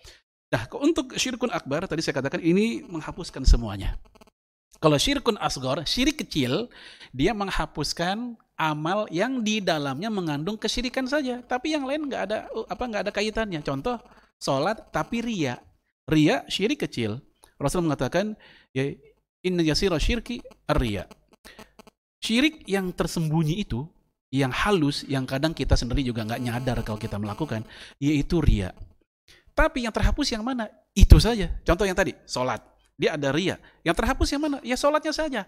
[0.49, 4.01] Nah, untuk syirkun akbar tadi saya katakan ini menghapuskan semuanya.
[4.79, 6.71] Kalau syirkun asgor, syirik kecil,
[7.11, 12.83] dia menghapuskan amal yang di dalamnya mengandung kesyirikan saja, tapi yang lain nggak ada apa
[12.87, 13.61] nggak ada kaitannya.
[13.63, 13.99] Contoh,
[14.43, 15.59] sholat tapi ria.
[16.09, 17.21] Ria syirik kecil.
[17.59, 18.39] Rasul mengatakan,
[18.71, 18.87] ya
[19.43, 20.41] inna yasira syirki
[20.79, 21.05] ria.
[22.19, 23.87] Syirik yang tersembunyi itu,
[24.35, 27.63] yang halus, yang kadang kita sendiri juga nggak nyadar kalau kita melakukan,
[27.99, 28.75] yaitu ria.
[29.55, 30.71] Tapi yang terhapus yang mana?
[30.95, 31.51] Itu saja.
[31.67, 32.63] Contoh yang tadi, sholat.
[32.99, 33.59] Dia ada ria.
[33.87, 34.59] Yang terhapus yang mana?
[34.67, 35.43] Ya sholatnya saja.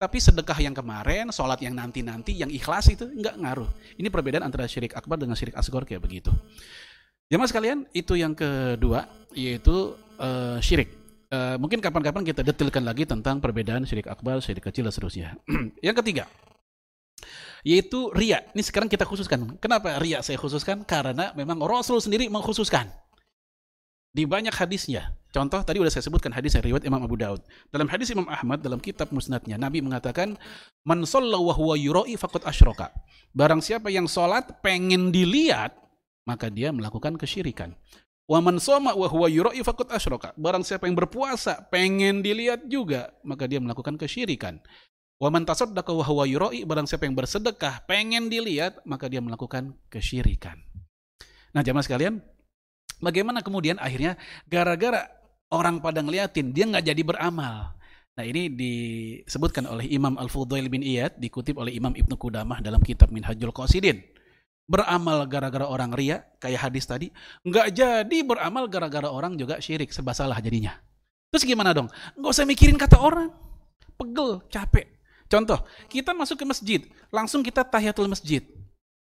[0.00, 3.68] Tapi sedekah yang kemarin, sholat yang nanti-nanti, yang ikhlas itu nggak ngaruh.
[4.00, 6.32] Ini perbedaan antara syirik akbar dengan syirik asgor kayak begitu.
[7.32, 10.92] Jemaah sekalian, itu yang kedua, yaitu uh, syirik.
[11.32, 15.28] Uh, mungkin kapan-kapan kita detailkan lagi tentang perbedaan syirik akbar, syirik kecil, dan seterusnya.
[15.86, 16.28] yang ketiga,
[17.64, 18.44] yaitu ria.
[18.52, 19.56] Ini sekarang kita khususkan.
[19.58, 20.84] Kenapa ria saya khususkan?
[20.84, 22.92] Karena memang Rasul sendiri mengkhususkan.
[24.14, 25.10] Di banyak hadisnya.
[25.34, 27.42] Contoh tadi sudah saya sebutkan hadis yang riwayat Imam Abu Daud.
[27.74, 30.38] Dalam hadis Imam Ahmad dalam kitab musnadnya Nabi mengatakan
[30.86, 32.94] man wa huwa yura'i faqad asyraka.
[33.34, 35.74] Barang siapa yang salat pengen dilihat
[36.24, 37.76] maka dia melakukan kesyirikan.
[38.24, 40.32] Wa man soma wa huwa yura'i faqad asyraka.
[40.40, 44.64] Barang siapa yang berpuasa pengen dilihat juga, maka dia melakukan kesyirikan.
[45.20, 49.76] Wa man tasaddaqa wa huwa yura'i barang siapa yang bersedekah pengen dilihat maka dia melakukan
[49.92, 50.56] kesyirikan.
[51.54, 52.18] Nah, jamaah sekalian,
[52.98, 55.06] bagaimana kemudian akhirnya gara-gara
[55.52, 57.76] orang pada ngeliatin dia nggak jadi beramal.
[58.14, 63.10] Nah, ini disebutkan oleh Imam Al-Fudail bin Iyad dikutip oleh Imam Ibnu Qudamah dalam kitab
[63.10, 64.13] Minhajul Qasidin.
[64.64, 67.12] Beramal gara-gara orang ria kayak hadis tadi,
[67.44, 70.72] nggak jadi beramal gara-gara orang juga syirik, serba salah jadinya.
[71.28, 71.92] Terus gimana dong?
[72.16, 73.28] Nggak usah mikirin kata orang.
[74.00, 74.88] Pegel, capek.
[75.28, 75.60] Contoh,
[75.92, 76.80] kita masuk ke masjid,
[77.12, 78.40] langsung kita tahiyatul masjid.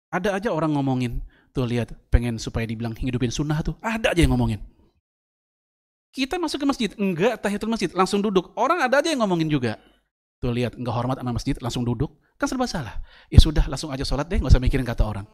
[0.09, 1.21] Ada aja orang ngomongin,
[1.53, 4.57] tuh lihat, pengen supaya dibilang hidupin sunnah tuh, ada aja yang ngomongin.
[6.13, 8.53] Kita masuk ke masjid, enggak tahiyatul masjid, langsung duduk.
[8.57, 9.77] Orang ada aja yang ngomongin juga.
[10.41, 12.13] Tuh lihat, enggak hormat anak masjid, langsung duduk.
[12.37, 13.01] Kan serba salah.
[13.33, 15.25] Ya sudah, langsung aja sholat deh, nggak usah mikirin kata orang.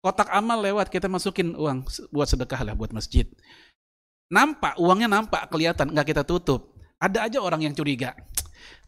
[0.00, 3.28] Kotak amal lewat, kita masukin uang buat sedekah lah, buat masjid.
[4.32, 6.72] Nampak, uangnya nampak, kelihatan, nggak kita tutup.
[6.96, 8.16] Ada aja orang yang curiga.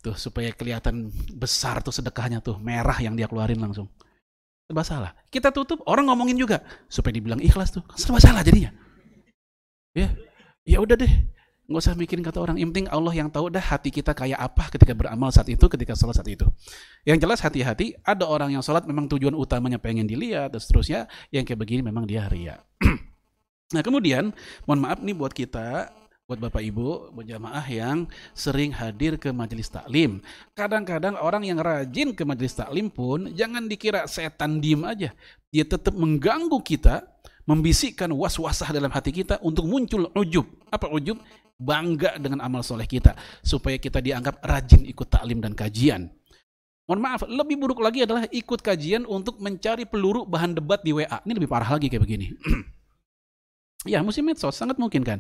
[0.01, 3.93] Tuh supaya kelihatan besar tuh sedekahnya tuh, merah yang dia keluarin langsung.
[4.65, 5.13] Serba salah.
[5.29, 7.85] Kita tutup, orang ngomongin juga supaya dibilang ikhlas tuh.
[7.93, 8.73] Serba salah jadinya.
[9.93, 10.09] Ya,
[10.65, 11.13] ya udah deh.
[11.71, 12.57] Nggak usah mikirin kata orang.
[12.59, 15.95] Yang penting Allah yang tahu dah hati kita kayak apa ketika beramal saat itu, ketika
[15.95, 16.47] sholat saat itu.
[17.07, 21.01] Yang jelas hati-hati, ada orang yang sholat memang tujuan utamanya pengen dilihat, dan seterusnya.
[21.31, 22.59] Yang kayak begini memang dia ria.
[23.75, 24.35] nah kemudian,
[24.67, 25.95] mohon maaf nih buat kita,
[26.33, 30.25] buat Bapak Ibu, buat jamaah yang sering hadir ke majelis taklim.
[30.57, 35.11] Kadang-kadang orang yang rajin ke majelis taklim pun jangan dikira setan diem aja.
[35.53, 37.05] Dia tetap mengganggu kita,
[37.45, 40.47] membisikkan was-wasah dalam hati kita untuk muncul ujub.
[40.73, 41.21] Apa ujub?
[41.63, 43.15] Bangga dengan amal soleh kita.
[43.47, 46.11] Supaya kita dianggap rajin ikut taklim dan kajian.
[46.91, 51.23] Mohon maaf, lebih buruk lagi adalah ikut kajian untuk mencari peluru bahan debat di WA.
[51.23, 52.29] Ini lebih parah lagi kayak begini.
[53.83, 55.19] Ya, musim medsos sangat mungkin kan.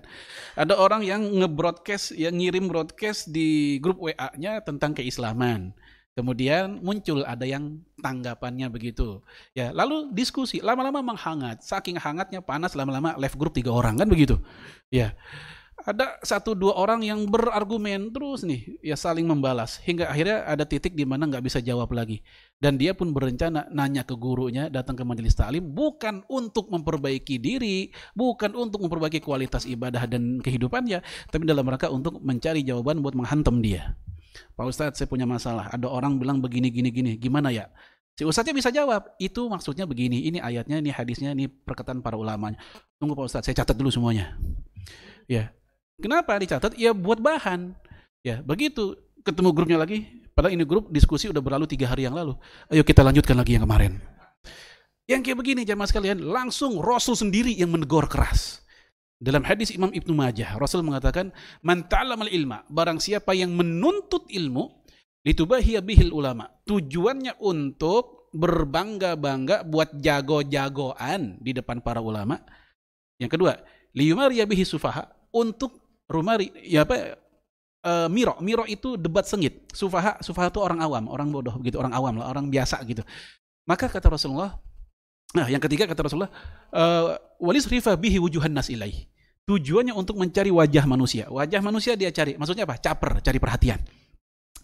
[0.55, 5.75] Ada orang yang nge-broadcast, yang ngirim broadcast di grup WA-nya tentang keislaman.
[6.15, 9.19] Kemudian muncul ada yang tanggapannya begitu.
[9.51, 11.67] Ya, lalu diskusi lama-lama menghangat.
[11.67, 14.39] Saking hangatnya panas lama-lama left group tiga orang kan begitu.
[14.95, 15.19] Ya
[15.83, 20.95] ada satu dua orang yang berargumen terus nih ya saling membalas hingga akhirnya ada titik
[20.95, 22.23] di mana nggak bisa jawab lagi.
[22.63, 27.91] Dan dia pun berencana nanya ke gurunya datang ke majelis taklim bukan untuk memperbaiki diri
[28.15, 31.03] bukan untuk memperbaiki kualitas ibadah dan kehidupannya
[31.35, 33.99] tapi dalam rangka untuk mencari jawaban buat menghantam dia.
[34.55, 35.69] Pak Ustadz saya punya masalah.
[35.75, 37.13] Ada orang bilang begini gini gini.
[37.19, 37.69] Gimana ya?
[38.13, 42.61] Si Ustadznya bisa jawab, itu maksudnya begini, ini ayatnya, ini hadisnya, ini perkataan para ulamanya.
[43.01, 44.37] Tunggu Pak Ustadz, saya catat dulu semuanya.
[45.25, 45.49] Ya,
[46.03, 46.75] Kenapa dicatat?
[46.75, 47.79] Ya buat bahan.
[48.27, 50.05] Ya begitu ketemu grupnya lagi.
[50.35, 52.35] Padahal ini grup diskusi udah berlalu tiga hari yang lalu.
[52.67, 54.03] Ayo kita lanjutkan lagi yang kemarin.
[55.07, 58.63] Yang kayak begini jamaah sekalian, langsung Rasul sendiri yang menegur keras.
[59.23, 61.31] Dalam hadis Imam Ibnu Majah, Rasul mengatakan,
[61.63, 64.83] "Man ta'lamal ilma, barang siapa yang menuntut ilmu,
[65.23, 72.41] litubahiya bihil ulama." Tujuannya untuk berbangga-bangga buat jago-jagoan di depan para ulama.
[73.21, 73.53] Yang kedua,
[73.95, 75.82] liyumariya bihi sufaha, untuk
[76.13, 77.17] rumah ya apa
[77.89, 78.37] uh, miro.
[78.45, 79.65] Miro itu debat sengit.
[79.73, 83.01] Sufaha sufaha itu orang awam orang bodoh gitu orang awam lah orang biasa gitu.
[83.65, 84.61] Maka kata Rasulullah
[85.33, 86.29] nah yang ketiga kata Rasulullah
[86.77, 89.09] uh, walis rifa bihi wujuhan nas ilaih.
[89.43, 91.27] Tujuannya untuk mencari wajah manusia.
[91.27, 92.39] Wajah manusia dia cari.
[92.39, 92.79] Maksudnya apa?
[92.79, 93.83] Caper cari perhatian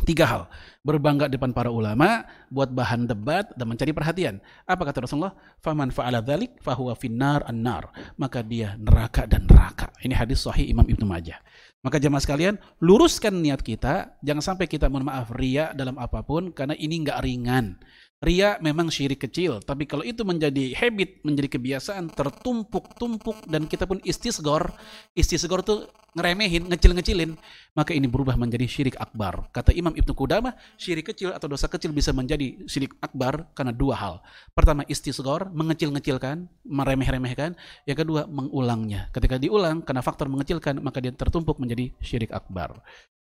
[0.08, 0.48] Tiga hal,
[0.80, 4.40] berbangga depan para ulama, buat bahan debat dan mencari perhatian.
[4.64, 5.36] Apa kata Rasulullah?
[5.60, 7.92] Faman fa'ala dzalik fahuwa finnar an-nar.
[8.16, 9.92] Maka dia neraka dan neraka.
[10.00, 11.36] Ini hadis sahih Imam Ibnu Majah.
[11.84, 16.56] Maka jemaah sekalian, luruskan niat kita, jangan sampai kita mohon maaf ria dalam apa pun
[16.56, 17.76] karena ini enggak ringan.
[18.18, 24.02] Ria memang syirik kecil, tapi kalau itu menjadi habit, menjadi kebiasaan, tertumpuk-tumpuk, dan kita pun
[24.02, 24.74] istisgor,
[25.14, 25.86] istisgor itu
[26.18, 27.38] ngeremehin, ngecil-ngecilin,
[27.78, 29.46] maka ini berubah menjadi syirik akbar.
[29.54, 33.94] Kata Imam Ibnu Qudamah, syirik kecil atau dosa kecil bisa menjadi syirik akbar karena dua
[33.94, 34.14] hal.
[34.50, 37.54] Pertama, istisgor, mengecil-ngecilkan, meremeh-remehkan.
[37.86, 39.14] Yang kedua, mengulangnya.
[39.14, 42.82] Ketika diulang, karena faktor mengecilkan, maka dia tertumpuk menjadi syirik akbar.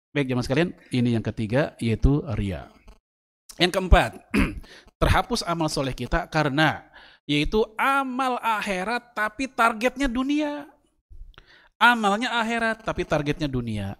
[0.09, 2.73] Baik, jemaah sekalian, ini yang ketiga, yaitu ria.
[3.59, 4.11] Yang keempat,
[5.03, 6.87] terhapus amal soleh kita karena
[7.29, 10.65] yaitu amal akhirat tapi targetnya dunia.
[11.77, 13.99] Amalnya akhirat tapi targetnya dunia.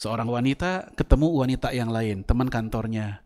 [0.00, 3.20] Seorang wanita ketemu wanita yang lain, teman kantornya.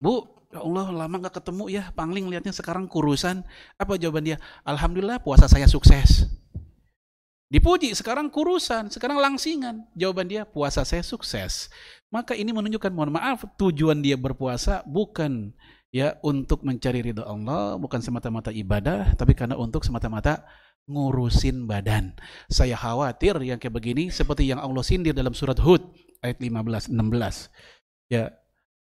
[0.00, 3.44] Bu, ya Allah lama gak ketemu ya, pangling lihatnya sekarang kurusan.
[3.76, 4.38] Apa jawaban dia?
[4.64, 6.24] Alhamdulillah puasa saya sukses.
[7.52, 9.84] Dipuji, sekarang kurusan, sekarang langsingan.
[9.94, 11.68] Jawaban dia, puasa saya sukses.
[12.14, 15.50] Maka ini menunjukkan, mohon maaf, tujuan dia berpuasa bukan
[15.90, 20.46] ya untuk mencari ridho Allah, bukan semata-mata ibadah, tapi karena untuk semata-mata
[20.86, 22.14] ngurusin badan.
[22.46, 25.82] Saya khawatir yang kayak begini seperti yang Allah sindir dalam surat Hud
[26.22, 27.50] ayat 15 16.
[28.14, 28.30] Ya,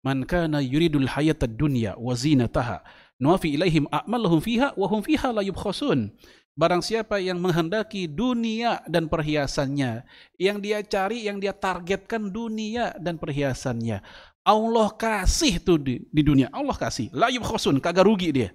[0.07, 2.87] Man kana yuridul hayatad dunya wa zinataha
[3.19, 6.15] nuwafi ilaihim a'malahum fiha wa hum fiha la yubkhasun.
[6.59, 10.03] Barang siapa yang menghendaki dunia dan perhiasannya,
[10.43, 14.03] yang dia cari, yang dia targetkan dunia dan perhiasannya,
[14.43, 16.51] Allah kasih tuh di, di dunia.
[16.51, 17.15] Allah kasih.
[17.15, 18.51] La yubkhasun, kagak rugi dia.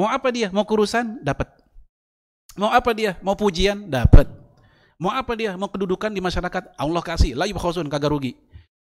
[0.00, 0.48] Mau apa dia?
[0.48, 1.20] Mau kurusan?
[1.20, 1.60] Dapat.
[2.56, 3.20] Mau apa dia?
[3.20, 3.84] Mau pujian?
[3.84, 4.32] Dapat.
[4.96, 5.60] Mau apa dia?
[5.60, 6.72] Mau kedudukan di masyarakat?
[6.80, 7.36] Allah kasih.
[7.36, 8.32] La yubkhasun, kagak rugi.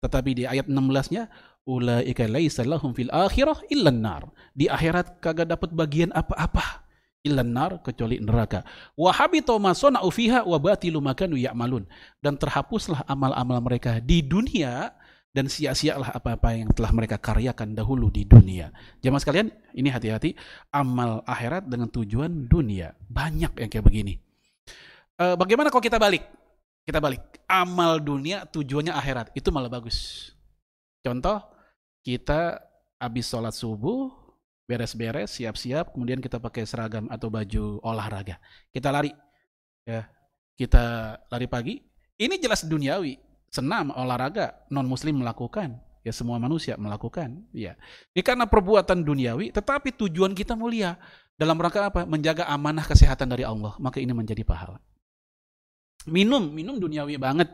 [0.06, 1.26] Tetapi di ayat 16-nya,
[1.66, 4.30] ulaika laisa lahum fil akhirah illan nar.
[4.54, 6.85] Di akhirat kagak dapat bagian apa-apa
[7.26, 8.62] illan nar kecuali neraka.
[8.94, 10.58] Wa habita ma sana'u fiha wa.
[12.22, 14.94] Dan terhapuslah amal-amal mereka di dunia
[15.36, 18.72] dan sia-sialah apa-apa yang telah mereka karyakan dahulu di dunia.
[19.04, 20.32] Jamaah sekalian, ini hati-hati
[20.72, 22.96] amal akhirat dengan tujuan dunia.
[23.04, 24.16] Banyak yang kayak begini.
[25.12, 26.24] E, bagaimana kalau kita balik?
[26.88, 27.20] Kita balik.
[27.44, 29.36] Amal dunia tujuannya akhirat.
[29.36, 30.32] Itu malah bagus.
[31.04, 31.44] Contoh,
[32.00, 32.56] kita
[32.96, 34.08] habis sholat subuh,
[34.66, 38.42] beres-beres, siap-siap, kemudian kita pakai seragam atau baju olahraga.
[38.74, 39.14] Kita lari,
[39.86, 40.04] ya,
[40.58, 41.74] kita lari pagi.
[42.18, 43.14] Ini jelas duniawi,
[43.46, 47.78] senam, olahraga, non Muslim melakukan, ya semua manusia melakukan, ya.
[48.10, 50.98] Ini karena perbuatan duniawi, tetapi tujuan kita mulia
[51.38, 52.02] dalam rangka apa?
[52.02, 54.82] Menjaga amanah kesehatan dari Allah, maka ini menjadi pahala.
[56.10, 57.50] Minum, minum duniawi banget.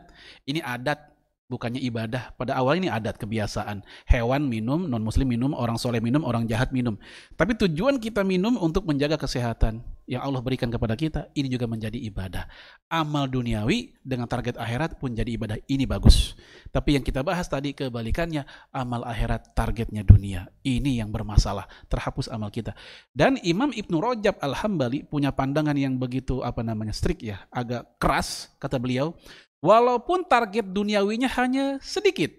[0.49, 1.12] Ini adat,
[1.51, 2.33] bukannya ibadah.
[2.39, 3.83] Pada awal ini adat kebiasaan.
[4.07, 6.95] Hewan minum, non muslim minum, orang soleh minum, orang jahat minum.
[7.35, 11.95] Tapi tujuan kita minum untuk menjaga kesehatan yang Allah berikan kepada kita, ini juga menjadi
[11.95, 12.43] ibadah.
[12.91, 15.55] Amal duniawi dengan target akhirat pun jadi ibadah.
[15.63, 16.35] Ini bagus.
[16.73, 18.43] Tapi yang kita bahas tadi kebalikannya,
[18.75, 20.51] amal akhirat targetnya dunia.
[20.65, 22.75] Ini yang bermasalah, terhapus amal kita.
[23.15, 28.51] Dan Imam Ibnu Rajab Al-Hambali punya pandangan yang begitu apa namanya strict ya, agak keras
[28.59, 29.15] kata beliau
[29.63, 32.35] Walaupun target duniawinya hanya sedikit,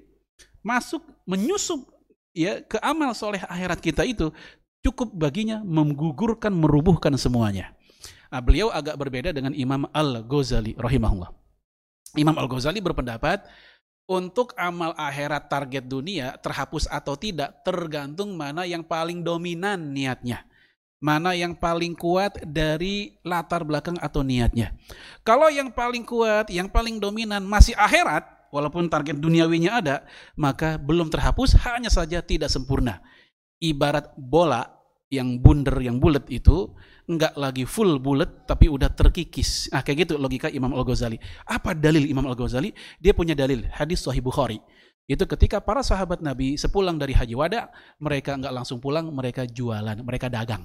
[0.60, 1.80] masuk menyusup
[2.36, 4.28] ya ke amal soleh akhirat kita itu
[4.84, 7.72] cukup baginya menggugurkan, merubuhkan semuanya.
[8.28, 11.32] Nah, beliau agak berbeda dengan Imam Al-Ghazali rahimahullah.
[12.20, 13.40] Imam Al-Ghazali berpendapat
[14.04, 20.44] untuk amal akhirat target dunia terhapus atau tidak tergantung mana yang paling dominan niatnya
[21.02, 24.72] mana yang paling kuat dari latar belakang atau niatnya.
[25.26, 28.24] Kalau yang paling kuat, yang paling dominan masih akhirat,
[28.54, 29.96] walaupun target duniawinya ada,
[30.38, 33.02] maka belum terhapus, hanya saja tidak sempurna.
[33.58, 34.64] Ibarat bola
[35.10, 36.72] yang bunder, yang bulat itu,
[37.10, 39.68] enggak lagi full bulat, tapi udah terkikis.
[39.70, 41.20] Nah, kayak gitu logika Imam Al-Ghazali.
[41.44, 42.72] Apa dalil Imam Al-Ghazali?
[43.02, 44.58] Dia punya dalil, hadis Sahih Bukhari.
[45.04, 47.68] Itu ketika para sahabat Nabi sepulang dari Haji Wada,
[48.00, 50.64] mereka enggak langsung pulang, mereka jualan, mereka dagang.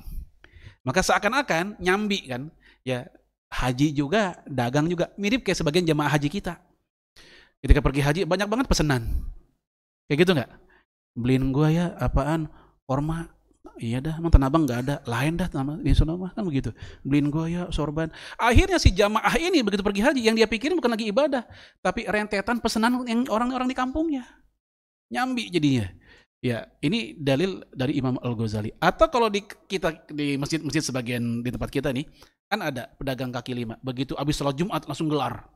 [0.88, 2.48] Maka seakan-akan nyambi kan,
[2.88, 3.04] ya
[3.52, 6.56] haji juga, dagang juga, mirip kayak sebagian jemaah haji kita.
[7.60, 9.28] Ketika pergi haji banyak banget pesanan.
[10.08, 10.52] Kayak gitu nggak?
[11.20, 12.48] Beliin gua ya apaan?
[12.88, 13.28] Orma.
[13.80, 14.96] Iya dah, emang tanah abang nggak ada.
[15.08, 16.76] Lain dah nama di sana mah kan begitu.
[17.04, 18.12] Beliin ya sorban.
[18.36, 21.48] Akhirnya si jamaah ini begitu pergi haji, yang dia pikirin bukan lagi ibadah,
[21.80, 24.28] tapi rentetan pesanan yang orang-orang di kampungnya.
[25.12, 25.88] Nyambi jadinya.
[26.40, 28.72] Ya, ini dalil dari Imam Al-Ghazali.
[28.80, 32.08] Atau kalau di kita di masjid-masjid sebagian di tempat kita nih,
[32.48, 33.76] kan ada pedagang kaki lima.
[33.84, 35.52] Begitu habis sholat Jumat langsung gelar.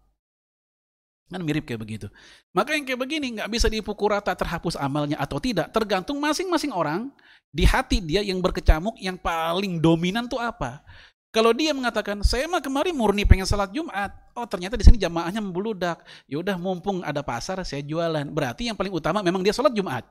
[1.32, 2.08] Kan mirip kayak begitu.
[2.52, 5.72] Maka yang kayak begini nggak bisa dipukul rata terhapus amalnya atau tidak.
[5.72, 7.10] Tergantung masing-masing orang
[7.54, 10.82] di hati dia yang berkecamuk yang paling dominan tuh apa.
[11.34, 14.14] Kalau dia mengatakan, saya mah kemarin murni pengen sholat Jumat.
[14.38, 16.06] Oh ternyata di sini jamaahnya membludak.
[16.30, 18.30] Ya udah mumpung ada pasar saya jualan.
[18.30, 20.06] Berarti yang paling utama memang dia sholat Jumat.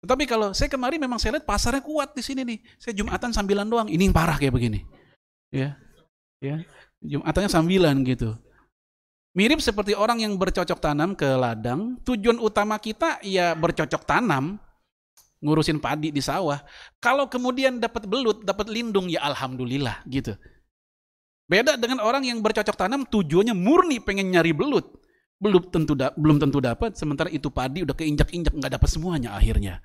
[0.00, 2.58] Tetapi kalau saya kemarin memang saya lihat pasarnya kuat di sini nih.
[2.80, 3.88] Saya Jumatan sambilan doang.
[3.92, 4.80] Ini yang parah kayak begini.
[5.52, 5.76] Ya.
[6.40, 6.64] Ya.
[7.04, 8.32] Jumatannya sambilan gitu.
[9.30, 11.98] Mirip seperti orang yang bercocok tanam ke ladang.
[12.02, 14.58] Tujuan utama kita ya bercocok tanam.
[15.40, 16.60] Ngurusin padi di sawah.
[17.00, 20.36] Kalau kemudian dapat belut, dapat lindung, ya alhamdulillah gitu.
[21.48, 25.00] Beda dengan orang yang bercocok tanam tujuannya murni pengen nyari belut
[25.40, 29.80] belum tentu da belum tentu dapat sementara itu padi udah keinjak-injak nggak dapat semuanya akhirnya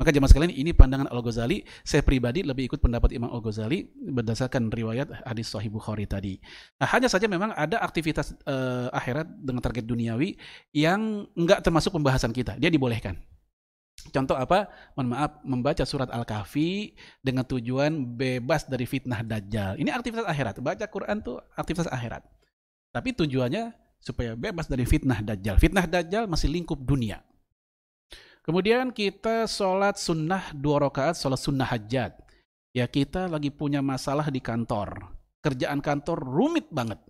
[0.00, 3.84] maka jemaah sekalian ini pandangan Al Ghazali saya pribadi lebih ikut pendapat Imam Al Ghazali
[3.92, 6.40] berdasarkan riwayat hadis Sahih Bukhari tadi
[6.80, 10.40] nah hanya saja memang ada aktivitas uh, akhirat dengan target duniawi
[10.72, 13.20] yang nggak termasuk pembahasan kita dia dibolehkan
[14.08, 14.72] Contoh apa?
[14.96, 19.76] Mohon maaf, membaca surat Al-Kahfi dengan tujuan bebas dari fitnah dajjal.
[19.76, 20.56] Ini aktivitas akhirat.
[20.64, 22.24] Baca Quran tuh aktivitas akhirat.
[22.96, 25.60] Tapi tujuannya supaya bebas dari fitnah dajjal.
[25.60, 27.20] Fitnah dajjal masih lingkup dunia.
[28.40, 32.16] Kemudian kita sholat sunnah dua rakaat, sholat sunnah hajat.
[32.70, 35.12] Ya kita lagi punya masalah di kantor.
[35.42, 37.00] Kerjaan kantor rumit banget.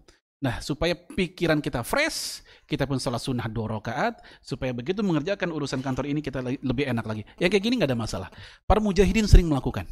[0.40, 5.84] Nah, supaya pikiran kita fresh, kita pun salat sunnah dua rakaat, supaya begitu mengerjakan urusan
[5.84, 7.22] kantor ini kita lebih enak lagi.
[7.36, 8.28] Yang kayak gini nggak ada masalah.
[8.64, 9.84] Para mujahidin sering melakukan.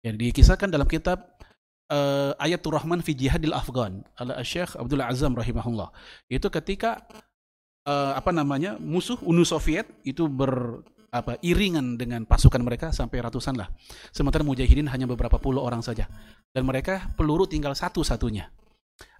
[0.00, 1.20] Yang dikisahkan dalam kitab
[1.92, 5.92] uh, Ayatul Rahman fi Jihadil Afghan ala Syekh Abdullah Azam rahimahullah.
[6.32, 7.04] Itu ketika
[7.86, 13.60] uh, apa namanya musuh Uni Soviet itu ber apa iringan dengan pasukan mereka sampai ratusan
[13.60, 13.68] lah.
[14.16, 16.08] Sementara mujahidin hanya beberapa puluh orang saja.
[16.52, 18.48] Dan mereka peluru tinggal satu-satunya.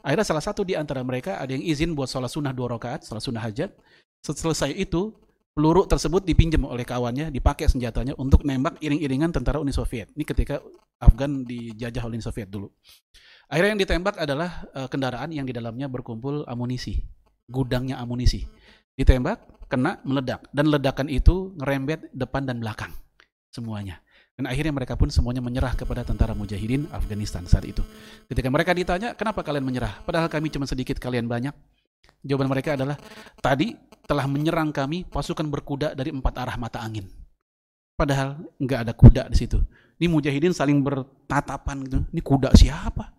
[0.00, 3.20] Akhirnya salah satu di antara mereka ada yang izin buat sholat sunnah dua rakaat, sholat
[3.20, 3.76] sunnah hajat.
[4.24, 5.12] Selesai itu,
[5.52, 10.08] peluru tersebut dipinjam oleh kawannya, dipakai senjatanya untuk nembak iring-iringan tentara Uni Soviet.
[10.16, 10.64] Ini ketika
[10.96, 12.72] Afgan dijajah oleh Uni Soviet dulu.
[13.52, 17.04] Akhirnya yang ditembak adalah uh, kendaraan yang di dalamnya berkumpul amunisi,
[17.53, 18.48] gudangnya amunisi.
[18.96, 20.48] Ditembak, kena, meledak.
[20.48, 22.92] Dan ledakan itu ngerembet depan dan belakang
[23.53, 24.00] semuanya.
[24.32, 27.84] Dan akhirnya mereka pun semuanya menyerah kepada tentara mujahidin Afghanistan saat itu.
[28.32, 30.00] Ketika mereka ditanya, kenapa kalian menyerah?
[30.09, 31.53] Padahal kami cuma sedikit, kalian banyak.
[32.24, 32.96] Jawaban mereka adalah,
[33.44, 33.76] tadi
[34.09, 37.05] telah menyerang kami pasukan berkuda dari empat arah mata angin.
[37.92, 39.61] Padahal nggak ada kuda di situ.
[40.00, 41.98] Ini mujahidin saling bertatapan gitu.
[42.11, 43.12] Ini kuda siapa?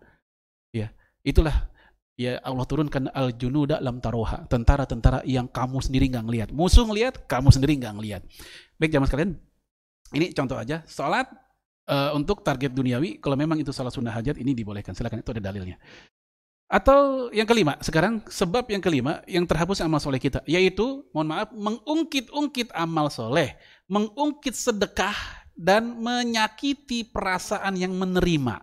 [0.74, 0.90] Ya,
[1.22, 1.70] itulah
[2.14, 7.26] ya Allah turunkan al junuda lam taroha tentara-tentara yang kamu sendiri nggak ngelihat musuh ngelihat
[7.26, 8.22] kamu sendiri nggak ngelihat
[8.78, 9.32] baik zaman sekalian
[10.14, 11.26] ini contoh aja, sholat
[11.90, 14.94] uh, untuk target duniawi, kalau memang itu salat sunnah hajat, ini dibolehkan.
[14.94, 15.80] Silakan, itu ada dalilnya.
[16.70, 21.50] Atau yang kelima, sekarang sebab yang kelima yang terhapus amal soleh kita, yaitu, mohon maaf,
[21.50, 23.58] mengungkit-ungkit amal soleh,
[23.90, 25.14] mengungkit sedekah,
[25.54, 28.58] dan menyakiti perasaan yang menerima.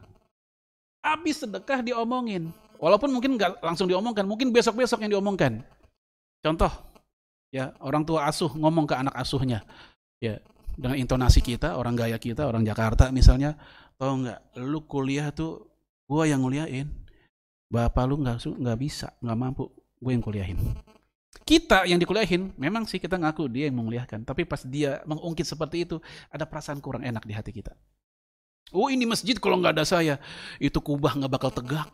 [1.04, 5.62] Habis sedekah diomongin, walaupun mungkin nggak langsung diomongkan, mungkin besok-besok yang diomongkan.
[6.42, 6.74] Contoh,
[7.54, 9.62] ya orang tua asuh ngomong ke anak asuhnya,
[10.18, 10.42] ya
[10.74, 13.54] dengan intonasi kita, orang gaya kita, orang Jakarta misalnya,
[14.02, 15.70] tau nggak, lu kuliah tuh
[16.10, 16.90] gua yang nguliahin,
[17.70, 19.70] bapak lu nggak nggak bisa, nggak mampu,
[20.02, 20.58] gue yang kuliahin.
[21.46, 25.86] Kita yang dikuliahin, memang sih kita ngaku dia yang menguliahkan, tapi pas dia mengungkit seperti
[25.86, 27.72] itu, ada perasaan kurang enak di hati kita.
[28.72, 30.16] Oh ini masjid kalau nggak ada saya,
[30.60, 31.88] itu kubah nggak bakal tegak.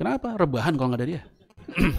[0.00, 0.32] Kenapa?
[0.32, 1.22] Rebahan kalau nggak ada dia.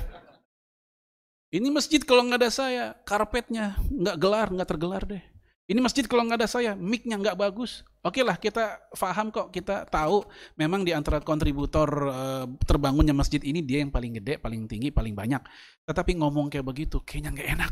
[1.62, 5.22] ini masjid kalau nggak ada saya, karpetnya nggak gelar, nggak tergelar deh.
[5.70, 7.86] Ini masjid kalau nggak ada saya, mic-nya nggak bagus.
[8.02, 10.26] Oke lah, kita paham kok, kita tahu
[10.58, 15.14] memang di antara kontributor uh, terbangunnya masjid ini dia yang paling gede, paling tinggi, paling
[15.14, 15.46] banyak.
[15.86, 17.72] Tetapi ngomong kayak begitu, kayaknya nggak enak.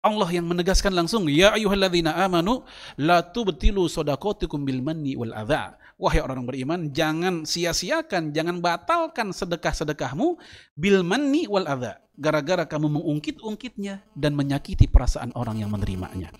[0.00, 2.62] Allah yang menegaskan langsung, Ya ayuhalladzina amanu,
[2.96, 5.76] la tubtilu sodakotikum bil manni wal adha.
[6.00, 10.40] Wahai orang beriman, jangan sia-siakan, jangan batalkan sedekah-sedekahmu
[10.72, 12.00] bil manni wal adha.
[12.16, 16.32] Gara-gara kamu mengungkit-ungkitnya dan menyakiti perasaan orang yang menerimanya.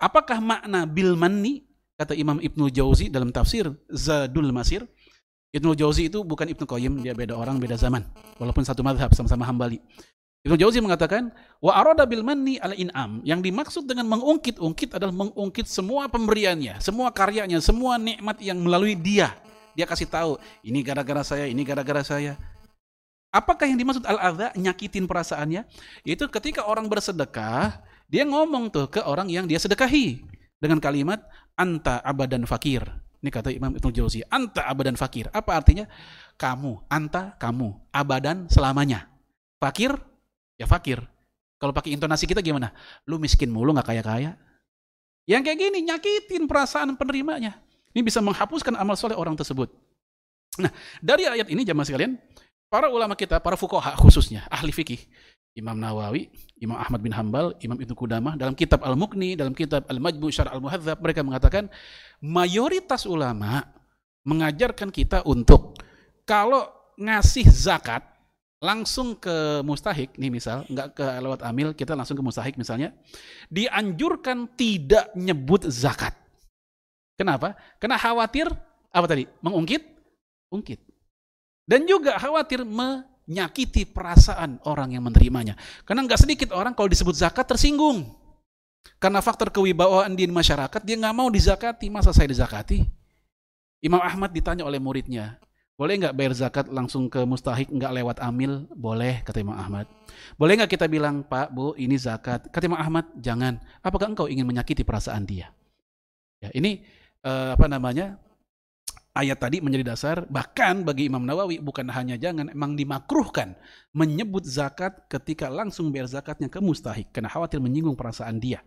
[0.00, 1.68] Apakah makna bil manni?
[1.92, 4.88] Kata Imam Ibnu Jauzi dalam tafsir Zadul Masir.
[5.52, 8.00] Ibnu Jauzi itu bukan Ibnu Qayyim, dia beda orang, beda zaman.
[8.40, 9.76] Walaupun satu madhab, sama-sama hambali.
[10.42, 11.30] Ibnu Jauzi mengatakan,
[11.62, 13.22] wa arada bil manni ala in'am.
[13.22, 19.38] Yang dimaksud dengan mengungkit-ungkit adalah mengungkit semua pemberiannya, semua karyanya, semua nikmat yang melalui dia.
[19.78, 22.34] Dia kasih tahu, ini gara-gara saya, ini gara-gara saya.
[23.30, 25.62] Apakah yang dimaksud al-adha, nyakitin perasaannya?
[26.02, 27.78] Itu ketika orang bersedekah,
[28.10, 30.26] dia ngomong tuh ke orang yang dia sedekahi
[30.58, 31.22] dengan kalimat
[31.54, 32.82] anta abadan fakir.
[33.22, 35.30] Ini kata Imam Ibnu Jauzi, anta abadan fakir.
[35.30, 35.86] Apa artinya?
[36.34, 39.06] Kamu, anta kamu, abadan selamanya.
[39.62, 39.94] Fakir
[40.56, 41.00] ya fakir.
[41.58, 42.74] Kalau pakai intonasi kita gimana?
[43.06, 44.34] Lu miskin mulu nggak kaya-kaya.
[45.30, 47.54] Yang kayak gini nyakitin perasaan penerimanya.
[47.94, 49.70] Ini bisa menghapuskan amal soleh orang tersebut.
[50.58, 52.18] Nah, dari ayat ini jamaah sekalian,
[52.66, 55.00] para ulama kita, para fukoha khususnya, ahli fikih,
[55.52, 60.32] Imam Nawawi, Imam Ahmad bin Hambal, Imam Ibnu Qudamah dalam kitab Al-Muqni, dalam kitab Al-Majmu
[60.32, 61.68] Syar Al-Muhadzab mereka mengatakan
[62.24, 63.64] mayoritas ulama
[64.24, 65.76] mengajarkan kita untuk
[66.24, 68.00] kalau ngasih zakat
[68.62, 72.94] langsung ke mustahik nih misal nggak ke lewat amil kita langsung ke mustahik misalnya
[73.50, 76.14] dianjurkan tidak nyebut zakat
[77.18, 78.46] kenapa karena khawatir
[78.94, 79.82] apa tadi mengungkit
[80.54, 80.78] ungkit
[81.66, 85.54] dan juga khawatir me nyakiti perasaan orang yang menerimanya.
[85.86, 88.10] Karena nggak sedikit orang kalau disebut zakat tersinggung.
[88.98, 91.86] Karena faktor kewibawaan di masyarakat, dia nggak mau dizakati.
[91.90, 92.82] Masa saya dizakati?
[93.82, 95.38] Imam Ahmad ditanya oleh muridnya,
[95.76, 98.68] boleh nggak bayar zakat langsung ke mustahik, nggak lewat amil?
[98.76, 99.88] Boleh, kata Imam Ahmad.
[100.36, 102.46] Boleh nggak kita bilang, Pak, Bu, ini zakat?
[102.52, 103.58] Kata Imam Ahmad, jangan.
[103.80, 105.50] Apakah engkau ingin menyakiti perasaan dia?
[106.38, 106.84] Ya, ini
[107.24, 108.20] uh, apa namanya?
[109.12, 113.52] ayat tadi menjadi dasar bahkan bagi Imam Nawawi bukan hanya jangan emang dimakruhkan
[113.92, 118.64] menyebut zakat ketika langsung bayar zakatnya ke mustahik karena khawatir menyinggung perasaan dia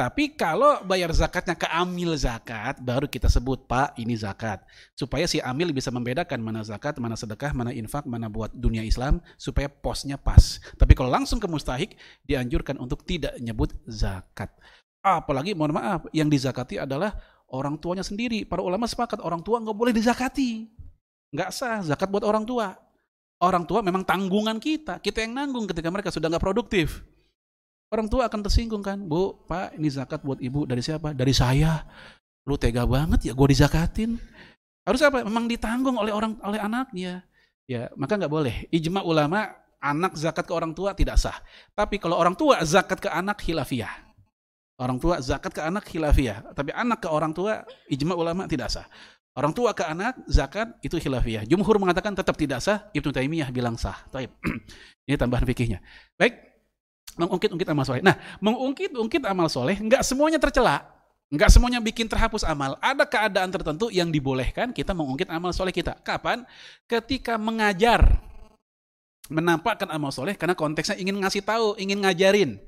[0.00, 4.64] Tapi kalau bayar zakatnya ke amil zakat, baru kita sebut, Pak, ini zakat.
[4.96, 9.20] Supaya si amil bisa membedakan mana zakat, mana sedekah, mana infak, mana buat dunia Islam,
[9.36, 10.56] supaya posnya pas.
[10.80, 14.48] Tapi kalau langsung ke mustahik, dianjurkan untuk tidak nyebut zakat.
[15.04, 17.12] Apalagi, mohon maaf, yang dizakati adalah
[17.52, 18.48] orang tuanya sendiri.
[18.48, 20.64] Para ulama sepakat, orang tua nggak boleh dizakati.
[21.28, 22.72] Nggak sah, zakat buat orang tua.
[23.36, 24.96] Orang tua memang tanggungan kita.
[25.04, 27.04] Kita yang nanggung ketika mereka sudah nggak produktif.
[27.90, 31.10] Orang tua akan tersinggung kan, Bu, Pak, ini zakat buat ibu dari siapa?
[31.10, 31.82] Dari saya.
[32.46, 34.14] Lu tega banget ya, gue dizakatin.
[34.86, 35.26] Harus apa?
[35.26, 37.26] Memang ditanggung oleh orang oleh anaknya.
[37.66, 38.70] Ya, maka nggak boleh.
[38.70, 39.50] Ijma ulama
[39.82, 41.34] anak zakat ke orang tua tidak sah.
[41.74, 43.90] Tapi kalau orang tua zakat ke anak hilafiyah.
[44.80, 46.54] Orang tua zakat ke anak hilafiyah.
[46.54, 48.86] Tapi anak ke orang tua ijma ulama tidak sah.
[49.38, 51.46] Orang tua ke anak zakat itu hilafiyah.
[51.46, 52.90] Jumhur mengatakan tetap tidak sah.
[52.90, 53.94] Ibnu Taimiyah bilang sah.
[54.10, 54.34] Taib.
[55.06, 55.78] Ini tambahan fikihnya.
[56.18, 56.49] Baik,
[57.20, 58.00] mengungkit-ungkit amal soleh.
[58.00, 60.80] Nah, mengungkit-ungkit amal soleh, nggak semuanya tercela.
[61.30, 62.74] Nggak semuanya bikin terhapus amal.
[62.82, 65.94] Ada keadaan tertentu yang dibolehkan kita mengungkit amal soleh kita.
[66.02, 66.42] Kapan?
[66.90, 68.18] Ketika mengajar.
[69.30, 72.58] Menampakkan amal soleh karena konteksnya ingin ngasih tahu, ingin ngajarin.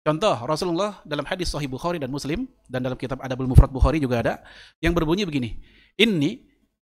[0.00, 4.24] Contoh, Rasulullah dalam hadis Sahih Bukhari dan Muslim, dan dalam kitab Adabul Mufrad Bukhari juga
[4.24, 4.34] ada,
[4.80, 5.60] yang berbunyi begini,
[6.00, 6.40] Ini,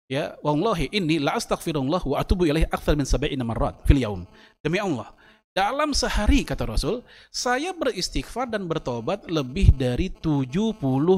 [0.10, 4.26] ya, wallahi inni la astaghfirullah wa atubu ilaihi akthar min sab'ina marrat fil yaum.
[4.66, 5.14] Demi Allah,
[5.54, 10.49] dalam sehari, kata Rasul, saya beristighfar dan bertobat lebih dari 70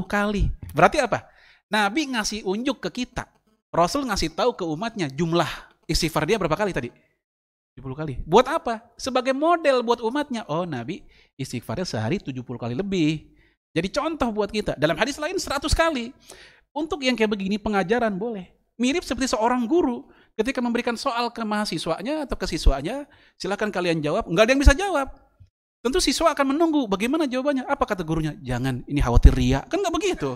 [0.04, 0.52] kali.
[0.76, 1.32] Berarti apa?
[1.72, 3.32] Nabi ngasih unjuk ke kita.
[3.72, 5.48] Rasul ngasih tahu ke umatnya jumlah
[5.88, 6.92] istighfar dia berapa kali tadi?
[7.80, 8.14] 70 kali.
[8.28, 8.84] Buat apa?
[9.00, 10.44] Sebagai model buat umatnya.
[10.52, 11.04] Oh Nabi
[11.40, 13.32] istighfarnya sehari 70 kali lebih.
[13.76, 14.80] Jadi contoh buat kita.
[14.80, 16.16] Dalam hadis lain 100 kali.
[16.76, 18.52] Untuk yang kayak begini pengajaran boleh.
[18.76, 23.08] Mirip seperti seorang guru ketika memberikan soal ke mahasiswanya atau ke siswanya,
[23.40, 24.28] silakan kalian jawab.
[24.28, 25.08] Enggak ada yang bisa jawab.
[25.80, 27.64] Tentu siswa akan menunggu bagaimana jawabannya.
[27.70, 28.36] Apa kata gurunya?
[28.42, 29.64] Jangan, ini khawatir ria.
[29.70, 30.34] Kan nggak begitu.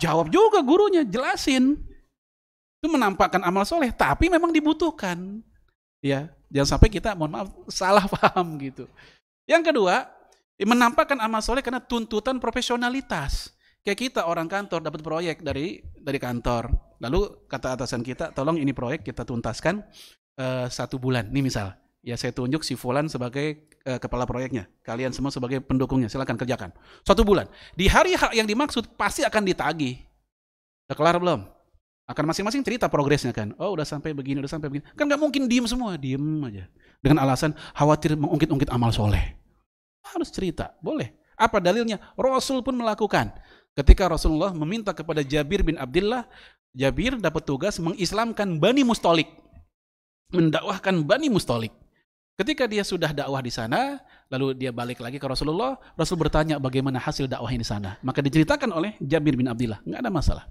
[0.00, 1.78] Jawab juga gurunya, jelasin.
[2.80, 5.44] Itu menampakkan amal soleh, tapi memang dibutuhkan.
[6.00, 7.48] Ya, jangan sampai kita, mohon maaf,
[7.80, 8.88] salah paham gitu.
[9.44, 10.08] Yang kedua,
[10.56, 13.52] menampakkan amal soleh karena tuntutan profesionalitas.
[13.80, 16.68] Kayak kita orang kantor dapat proyek dari dari kantor,
[17.00, 19.80] lalu kata atasan kita, tolong ini proyek kita tuntaskan
[20.36, 21.32] uh, satu bulan.
[21.32, 21.72] Ini misal,
[22.04, 26.76] ya saya tunjuk si Fulan sebagai uh, kepala proyeknya, kalian semua sebagai pendukungnya, silakan kerjakan.
[27.08, 27.48] Satu bulan.
[27.72, 29.96] Di hari yang dimaksud pasti akan ditagih.
[30.84, 31.40] Udah kelar belum?
[32.04, 33.56] Akan masing-masing cerita progresnya kan.
[33.56, 34.84] Oh udah sampai begini, udah sampai begini.
[34.92, 36.68] Kan nggak mungkin diem semua, diem aja.
[37.00, 39.40] Dengan alasan khawatir mengungkit-ungkit amal soleh.
[40.04, 41.16] Harus cerita, boleh.
[41.40, 41.96] Apa dalilnya?
[42.20, 43.32] Rasul pun melakukan.
[43.78, 46.26] Ketika Rasulullah meminta kepada Jabir bin Abdullah,
[46.74, 49.30] Jabir dapat tugas mengislamkan Bani Mustolik.
[50.34, 51.74] Mendakwahkan Bani Mustolik.
[52.40, 54.00] Ketika dia sudah dakwah di sana,
[54.32, 58.00] lalu dia balik lagi ke Rasulullah, Rasul bertanya bagaimana hasil dakwah di sana.
[58.00, 60.44] Maka diceritakan oleh Jabir bin Abdullah, nggak ada masalah.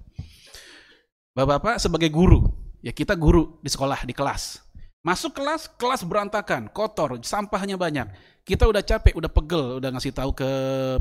[1.34, 2.46] Bapak-bapak sebagai guru,
[2.86, 4.62] ya kita guru di sekolah, di kelas.
[5.02, 8.06] Masuk kelas, kelas berantakan, kotor, sampahnya banyak.
[8.46, 10.50] Kita udah capek, udah pegel, udah ngasih tahu ke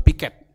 [0.09, 0.48] piket,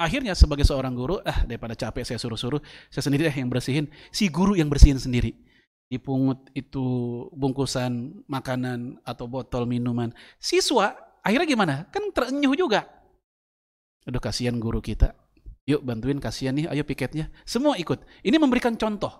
[0.00, 3.86] Akhirnya sebagai seorang guru, ah daripada capek saya suruh-suruh, saya sendiri yang bersihin.
[4.08, 5.36] Si guru yang bersihin sendiri.
[5.92, 6.82] Dipungut itu
[7.36, 10.08] bungkusan makanan atau botol minuman.
[10.40, 11.74] Siswa akhirnya gimana?
[11.92, 12.88] Kan terenyuh juga.
[14.08, 15.12] Aduh kasihan guru kita.
[15.68, 17.30] Yuk bantuin kasihan nih, ayo piketnya.
[17.46, 18.02] Semua ikut.
[18.24, 19.12] Ini memberikan contoh.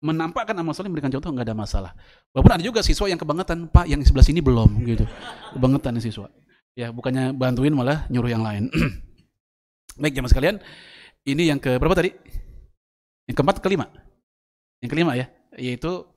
[0.00, 1.92] Menampakkan amal soleh memberikan contoh nggak ada masalah.
[2.32, 5.04] Walaupun ada juga siswa yang kebangetan, Pak yang sebelah sini belum gitu.
[5.52, 6.32] Kebangetan siswa.
[6.72, 8.72] Ya bukannya bantuin malah nyuruh yang lain.
[10.00, 10.56] Baik jemaah sekalian,
[11.28, 12.08] ini yang ke berapa tadi?
[13.28, 13.84] Yang keempat, kelima.
[14.80, 15.28] Yang kelima ya,
[15.60, 16.08] yaitu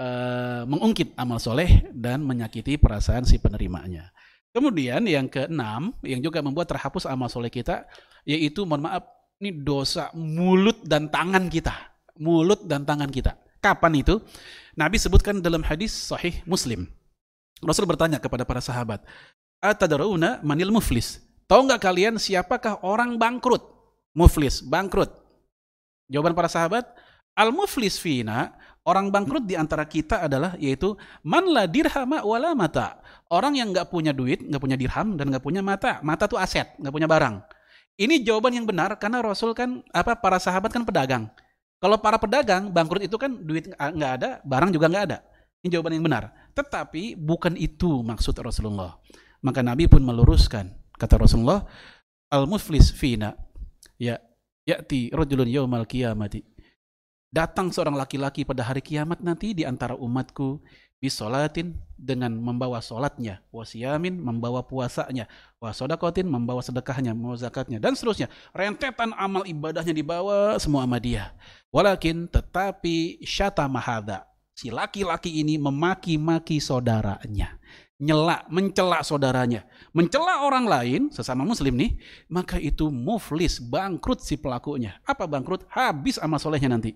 [0.00, 4.08] uh, mengungkit amal soleh dan menyakiti perasaan si penerimanya.
[4.56, 7.84] Kemudian yang keenam, yang juga membuat terhapus amal soleh kita,
[8.24, 9.04] yaitu mohon maaf,
[9.36, 11.76] ini dosa mulut dan tangan kita.
[12.16, 13.36] Mulut dan tangan kita.
[13.60, 14.16] Kapan itu?
[14.80, 16.88] Nabi sebutkan dalam hadis sahih Muslim.
[17.60, 19.04] Rasul bertanya kepada para sahabat,
[19.60, 21.25] Atadarauna manil muflis?
[21.46, 23.62] Tahu nggak kalian siapakah orang bangkrut?
[24.18, 25.14] Muflis, bangkrut.
[26.10, 26.82] Jawaban para sahabat,
[27.38, 28.50] al-muflis fina,
[28.82, 32.98] orang bangkrut di antara kita adalah yaitu man la dirhama wala mata.
[33.30, 36.02] Orang yang nggak punya duit, nggak punya dirham dan nggak punya mata.
[36.02, 37.38] Mata tuh aset, nggak punya barang.
[37.94, 41.30] Ini jawaban yang benar karena Rasul kan apa para sahabat kan pedagang.
[41.78, 45.18] Kalau para pedagang bangkrut itu kan duit nggak ada, barang juga nggak ada.
[45.62, 46.34] Ini jawaban yang benar.
[46.58, 48.98] Tetapi bukan itu maksud Rasulullah.
[49.46, 51.64] Maka Nabi pun meluruskan Kata Rasulullah,
[52.32, 53.36] al-muflis fina
[54.00, 54.16] ya
[54.66, 56.42] ya'ti rajulun yaumal qiyamati.
[57.30, 60.62] Datang seorang laki-laki pada hari kiamat nanti di antara umatku,
[60.96, 65.28] bisolatin dengan membawa solatnya, wasiyamin membawa puasanya,
[65.60, 68.32] wasodakotin membawa sedekahnya, membawa zakatnya, dan seterusnya.
[68.56, 71.36] Rentetan amal ibadahnya dibawa semua sama dia.
[71.68, 74.24] Walakin tetapi syata mahada.
[74.56, 77.60] Si laki-laki ini memaki-maki saudaranya
[77.96, 79.64] nyela, mencela saudaranya,
[79.96, 81.96] mencela orang lain, sesama muslim nih,
[82.28, 85.00] maka itu muflis, bangkrut si pelakunya.
[85.08, 85.64] Apa bangkrut?
[85.72, 86.92] Habis amal solehnya nanti.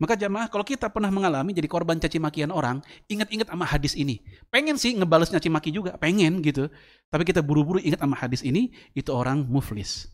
[0.00, 2.80] Maka jamaah, kalau kita pernah mengalami jadi korban caci makian orang,
[3.12, 4.24] ingat-ingat sama hadis ini.
[4.48, 6.72] Pengen sih ngebales caci maki juga, pengen gitu.
[7.12, 10.08] Tapi kita buru-buru ingat sama hadis ini, itu orang muflis.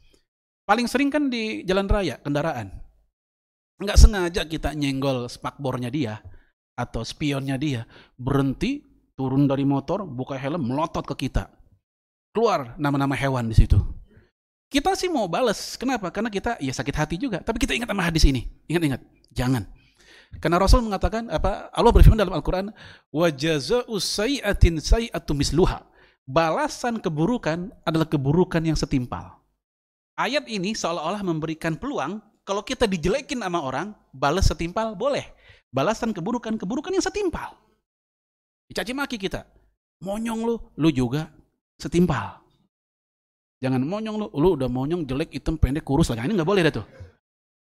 [0.66, 2.74] Paling sering kan di jalan raya, kendaraan.
[3.78, 6.18] Nggak sengaja kita nyenggol spakbornya dia,
[6.74, 7.86] atau spionnya dia,
[8.18, 11.50] berhenti, turun dari motor, buka helm, melotot ke kita.
[12.34, 13.78] Keluar nama-nama hewan di situ.
[14.66, 15.78] Kita sih mau balas.
[15.78, 16.10] Kenapa?
[16.10, 17.38] Karena kita ya sakit hati juga.
[17.38, 18.50] Tapi kita ingat sama hadis ini.
[18.66, 19.00] Ingat-ingat.
[19.30, 19.62] Jangan.
[20.42, 21.70] Karena Rasul mengatakan apa?
[21.70, 22.74] Allah berfirman dalam Al-Qur'an,
[23.14, 25.86] "Wa jazaa'u sayyi'atin sayyi'atu misluha."
[26.26, 29.38] Balasan keburukan adalah keburukan yang setimpal.
[30.18, 35.24] Ayat ini seolah-olah memberikan peluang kalau kita dijelekin sama orang, balas setimpal boleh.
[35.70, 37.56] Balasan keburukan keburukan yang setimpal.
[38.68, 39.44] Dicaci maki kita.
[40.04, 41.28] Monyong lu, lu juga
[41.80, 42.40] setimpal.
[43.64, 46.28] Jangan monyong lu, lu udah monyong, jelek, hitam, pendek, kurus lagi.
[46.28, 46.86] Ini nggak boleh dah tuh.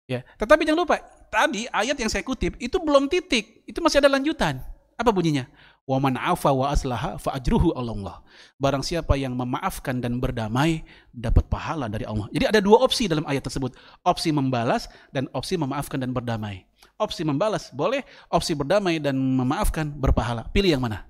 [0.08, 4.08] Ya, tetapi jangan lupa, tadi ayat yang saya kutip itu belum titik, itu masih ada
[4.08, 4.64] lanjutan.
[4.96, 5.46] Apa bunyinya?
[5.88, 8.20] Wa man afa wa aslaha fa ajruhu Allah.
[8.60, 10.84] Barang siapa yang memaafkan dan berdamai
[11.16, 12.28] dapat pahala dari Allah.
[12.34, 13.72] Jadi ada dua opsi dalam ayat tersebut.
[14.04, 16.68] Opsi membalas dan opsi memaafkan dan berdamai.
[16.98, 18.02] Opsi membalas boleh,
[18.34, 20.50] opsi berdamai dan memaafkan berpahala.
[20.50, 21.06] Pilih yang mana?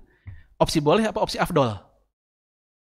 [0.60, 1.72] Opsi boleh apa opsi afdol?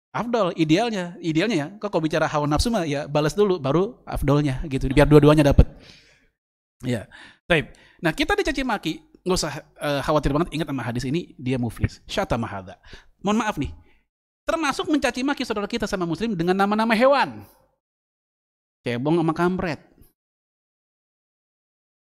[0.09, 1.67] Afdol, idealnya, idealnya ya.
[1.77, 4.89] Kok kau bicara hawa nafsu mah ya balas dulu baru afdolnya gitu.
[4.89, 5.69] Biar dua-duanya dapat.
[6.81, 7.05] Ya.
[7.45, 7.69] Baik.
[8.01, 12.01] Nah, kita dicaci maki, nggak usah uh, khawatir banget ingat sama hadis ini dia muflis.
[12.09, 12.81] Syata mahada.
[13.21, 13.71] Mohon maaf nih.
[14.47, 17.45] Termasuk mencaci maki saudara kita sama muslim dengan nama-nama hewan.
[18.81, 19.96] Cebong sama kampret.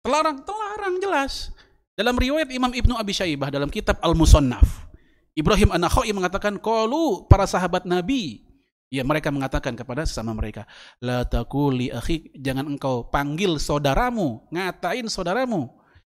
[0.03, 1.55] Terlarang, terlarang jelas.
[1.99, 4.87] Dalam riwayat Imam Ibnu Abi Syaibah dalam kitab Al-Musannaf,
[5.35, 8.49] Ibrahim An-Nakhai mengatakan, "Qalu para sahabat Nabi
[8.89, 10.65] Ya mereka mengatakan kepada sesama mereka,
[11.05, 15.69] La takuli akhi, jangan engkau panggil saudaramu, ngatain saudaramu.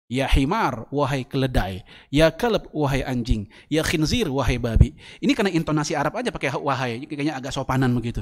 [0.05, 1.81] Ya himar, wahai keledai.
[2.13, 3.49] Ya kalb, wahai anjing.
[3.71, 4.93] Ya khinzir, wahai babi.
[5.23, 8.21] Ini karena intonasi Arab aja pakai wahai, kayaknya agak sopanan begitu.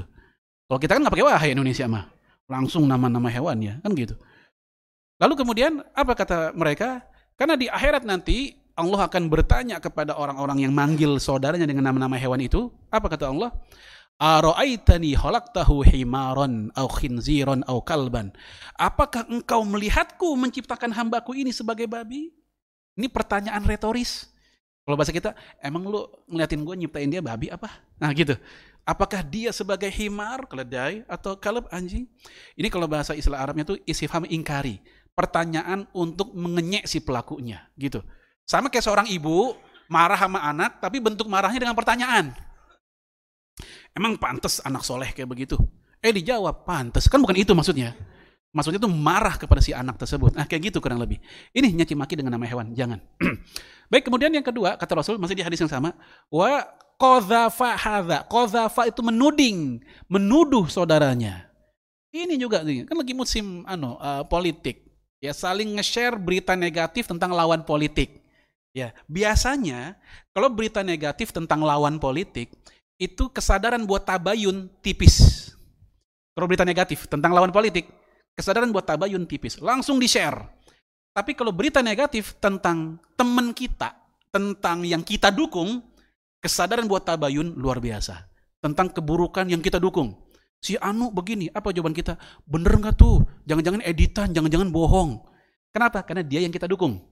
[0.64, 2.08] Kalau kita kan nggak pakai wahai Indonesia mah.
[2.48, 4.16] Langsung nama-nama hewan ya, kan gitu.
[5.22, 7.06] Lalu kemudian apa kata mereka?
[7.38, 12.42] Karena di akhirat nanti Allah akan bertanya kepada orang-orang yang manggil saudaranya dengan nama-nama hewan
[12.42, 12.74] itu.
[12.90, 13.54] Apa kata Allah?
[14.18, 18.34] Aro'aitani khalaqtahu himaron au khinziron au kalban.
[18.78, 22.30] Apakah engkau melihatku menciptakan hambaku ini sebagai babi?
[22.94, 24.30] Ini pertanyaan retoris.
[24.86, 27.70] Kalau bahasa kita, emang lu ngeliatin gue nyiptain dia babi apa?
[27.98, 28.38] Nah gitu.
[28.84, 32.04] Apakah dia sebagai himar, keledai, atau kalab anjing?
[32.52, 34.76] Ini kalau bahasa istilah Arabnya itu istifham ingkari
[35.14, 38.02] pertanyaan untuk mengenyek si pelakunya gitu.
[38.44, 39.54] Sama kayak seorang ibu
[39.88, 42.34] marah sama anak tapi bentuk marahnya dengan pertanyaan.
[43.94, 45.54] Emang pantas anak soleh kayak begitu?
[46.02, 47.06] Eh dijawab pantas.
[47.06, 47.94] Kan bukan itu maksudnya.
[48.54, 50.34] Maksudnya itu marah kepada si anak tersebut.
[50.34, 51.22] Nah kayak gitu kurang lebih.
[51.54, 52.74] Ini nyaci maki dengan nama hewan.
[52.74, 52.98] Jangan.
[53.90, 55.94] Baik kemudian yang kedua kata Rasul masih di hadis yang sama.
[56.26, 56.66] Wa
[56.98, 58.26] kodhafa hadha.
[58.26, 59.78] Kodhafa itu menuding.
[60.10, 61.50] Menuduh saudaranya.
[62.14, 64.83] Ini juga kan lagi musim ano, uh, politik
[65.24, 68.20] ya saling nge-share berita negatif tentang lawan politik.
[68.76, 69.96] Ya, biasanya
[70.36, 72.52] kalau berita negatif tentang lawan politik
[73.00, 75.48] itu kesadaran buat tabayun tipis.
[76.36, 77.88] Kalau berita negatif tentang lawan politik,
[78.34, 80.44] kesadaran buat tabayun tipis, langsung di-share.
[81.14, 83.94] Tapi kalau berita negatif tentang teman kita,
[84.34, 85.78] tentang yang kita dukung,
[86.42, 88.26] kesadaran buat tabayun luar biasa.
[88.58, 90.23] Tentang keburukan yang kita dukung
[90.64, 92.16] si Anu begini, apa jawaban kita?
[92.48, 93.20] Bener nggak tuh?
[93.44, 95.20] Jangan-jangan editan, jangan-jangan bohong.
[95.68, 96.00] Kenapa?
[96.00, 97.04] Karena dia yang kita dukung.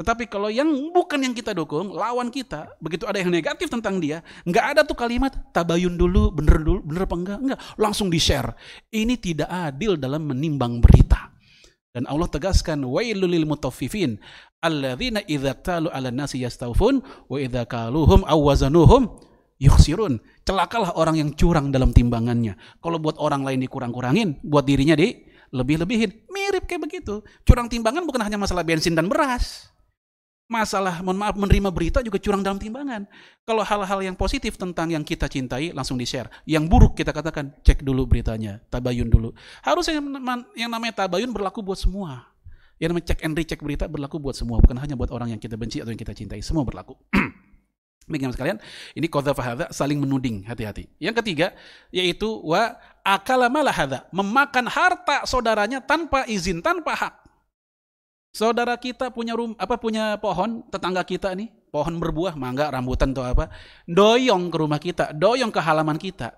[0.00, 4.24] Tetapi kalau yang bukan yang kita dukung, lawan kita, begitu ada yang negatif tentang dia,
[4.48, 7.38] nggak ada tuh kalimat tabayun dulu, bener dulu, bener apa enggak?
[7.44, 8.56] Enggak, langsung di-share.
[8.88, 11.28] Ini tidak adil dalam menimbang berita.
[11.92, 14.16] Dan Allah tegaskan, wailul lil mutaffifin
[14.64, 19.08] alladzina idza talu 'alan nasi yastawfun wa idza kaluhum aw wazanuhum
[19.60, 20.18] yukhsirun.
[20.42, 22.56] Celakalah orang yang curang dalam timbangannya.
[22.80, 26.26] Kalau buat orang lain dikurang-kurangin, buat dirinya di lebih-lebihin.
[26.32, 27.20] Mirip kayak begitu.
[27.44, 29.68] Curang timbangan bukan hanya masalah bensin dan beras.
[30.50, 33.06] Masalah, mohon maaf, menerima berita juga curang dalam timbangan.
[33.46, 36.26] Kalau hal-hal yang positif tentang yang kita cintai, langsung di-share.
[36.42, 39.30] Yang buruk kita katakan, cek dulu beritanya, tabayun dulu.
[39.62, 40.02] Harusnya
[40.58, 42.34] yang namanya tabayun berlaku buat semua.
[42.82, 45.54] Yang namanya cek and recheck berita berlaku buat semua, bukan hanya buat orang yang kita
[45.54, 46.42] benci atau yang kita cintai.
[46.42, 46.98] Semua berlaku.
[48.08, 48.58] Baik sekalian,
[48.96, 50.90] ini qadha fahadha saling menuding, hati-hati.
[50.98, 51.54] Yang ketiga
[51.94, 52.74] yaitu wa
[53.06, 57.14] akala malahadha, memakan harta saudaranya tanpa izin, tanpa hak.
[58.30, 63.26] Saudara kita punya rum, apa punya pohon tetangga kita nih, pohon berbuah, mangga, rambutan atau
[63.26, 63.50] apa,
[63.90, 66.34] doyong ke rumah kita, doyong ke halaman kita.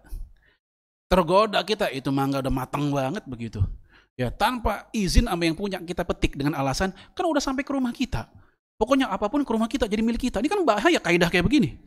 [1.09, 3.61] Tergoda kita itu mangga udah matang banget begitu.
[4.17, 7.93] Ya, tanpa izin sama yang punya kita petik dengan alasan kan udah sampai ke rumah
[7.93, 8.29] kita.
[8.83, 10.43] Pokoknya apa pun ke rumah kita jadi milik kita.
[10.43, 11.78] Ini kan bahaya kaidah kayak begini.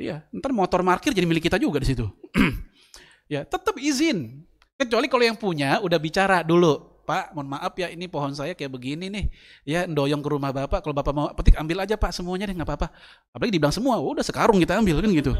[0.00, 2.08] Iya, ntar motor parkir jadi milik kita juga di situ.
[3.36, 4.48] ya, tetap izin.
[4.80, 7.04] Kecuali kalau yang punya udah bicara dulu.
[7.04, 9.24] Pak, mohon maaf ya ini pohon saya kayak begini nih.
[9.68, 10.80] Ya, doyong ke rumah Bapak.
[10.80, 12.88] Kalau Bapak mau petik ambil aja Pak semuanya deh nggak apa-apa.
[13.36, 15.36] Apalagi dibilang semua, udah sekarung kita ambil kan gitu.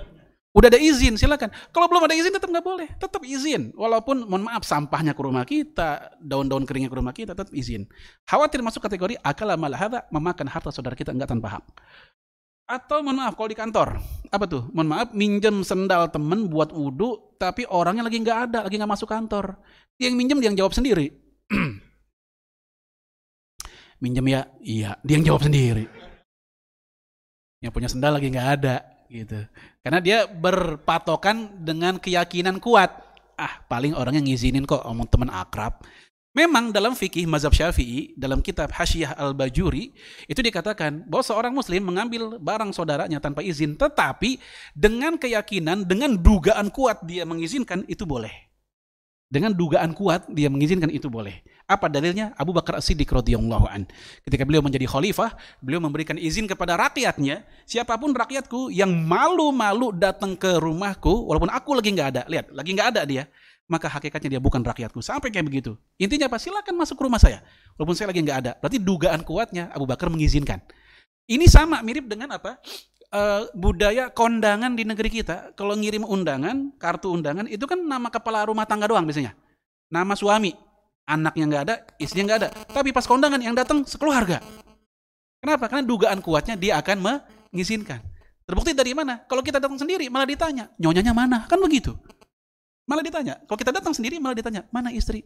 [0.51, 1.47] Udah ada izin, silakan.
[1.71, 3.71] Kalau belum ada izin tetap nggak boleh, tetap izin.
[3.71, 7.87] Walaupun mohon maaf sampahnya ke rumah kita, daun-daun keringnya ke rumah kita, tetap izin.
[8.27, 11.65] Khawatir masuk kategori akala malahada, memakan harta saudara kita nggak tanpa hak.
[12.67, 14.67] Atau mohon maaf kalau di kantor, apa tuh?
[14.75, 19.07] Mohon maaf minjem sendal temen buat wudhu, tapi orangnya lagi nggak ada, lagi nggak masuk
[19.07, 19.55] kantor.
[20.03, 21.15] Yang minjem dia yang jawab sendiri.
[24.03, 25.87] minjem ya, iya, dia yang jawab sendiri.
[27.63, 29.43] Yang punya sendal lagi nggak ada, gitu.
[29.83, 32.95] Karena dia berpatokan dengan keyakinan kuat.
[33.35, 35.83] Ah, paling orang yang ngizinin kok omong teman akrab.
[36.31, 39.91] Memang dalam fikih mazhab Syafi'i, dalam kitab Hasyiah Al-Bajuri,
[40.31, 44.39] itu dikatakan bahwa seorang muslim mengambil barang saudaranya tanpa izin, tetapi
[44.71, 48.50] dengan keyakinan, dengan dugaan kuat dia mengizinkan, itu boleh.
[49.31, 51.39] Dengan dugaan kuat dia mengizinkan itu boleh.
[51.71, 52.35] Apa dalilnya?
[52.35, 53.87] Abu Bakar As-Siddiq radhiyallahu an.
[54.27, 60.35] Ketika beliau menjadi khalifah, beliau memberikan izin kepada rakyatnya, siapa pun rakyatku yang malu-malu datang
[60.35, 63.31] ke rumahku, walaupun aku lagi nggak ada, lihat, lagi nggak ada dia,
[63.71, 64.99] maka hakikatnya dia bukan rakyatku.
[64.99, 65.79] Sampai kayak begitu.
[65.95, 66.43] Intinya apa?
[66.43, 67.39] Silakan masuk ke rumah saya,
[67.79, 68.53] walaupun saya lagi nggak ada.
[68.59, 70.59] Berarti dugaan kuatnya Abu Bakar mengizinkan.
[71.31, 72.59] Ini sama mirip dengan apa?
[73.15, 78.47] Uh, budaya kondangan di negeri kita, kalau ngirim undangan, kartu undangan, itu kan nama kepala
[78.47, 79.35] rumah tangga doang biasanya.
[79.91, 80.55] Nama suami,
[81.07, 82.49] anaknya nggak ada, istrinya nggak ada.
[82.71, 84.39] Tapi pas kondangan yang datang sekeluarga.
[85.41, 85.67] Kenapa?
[85.73, 88.05] Karena dugaan kuatnya dia akan mengizinkan.
[88.45, 89.23] Terbukti dari mana?
[89.25, 91.47] Kalau kita datang sendiri malah ditanya, nyonyanya mana?
[91.47, 91.95] Kan begitu.
[92.87, 93.39] Malah ditanya.
[93.47, 95.23] Kalau kita datang sendiri malah ditanya, mana istri?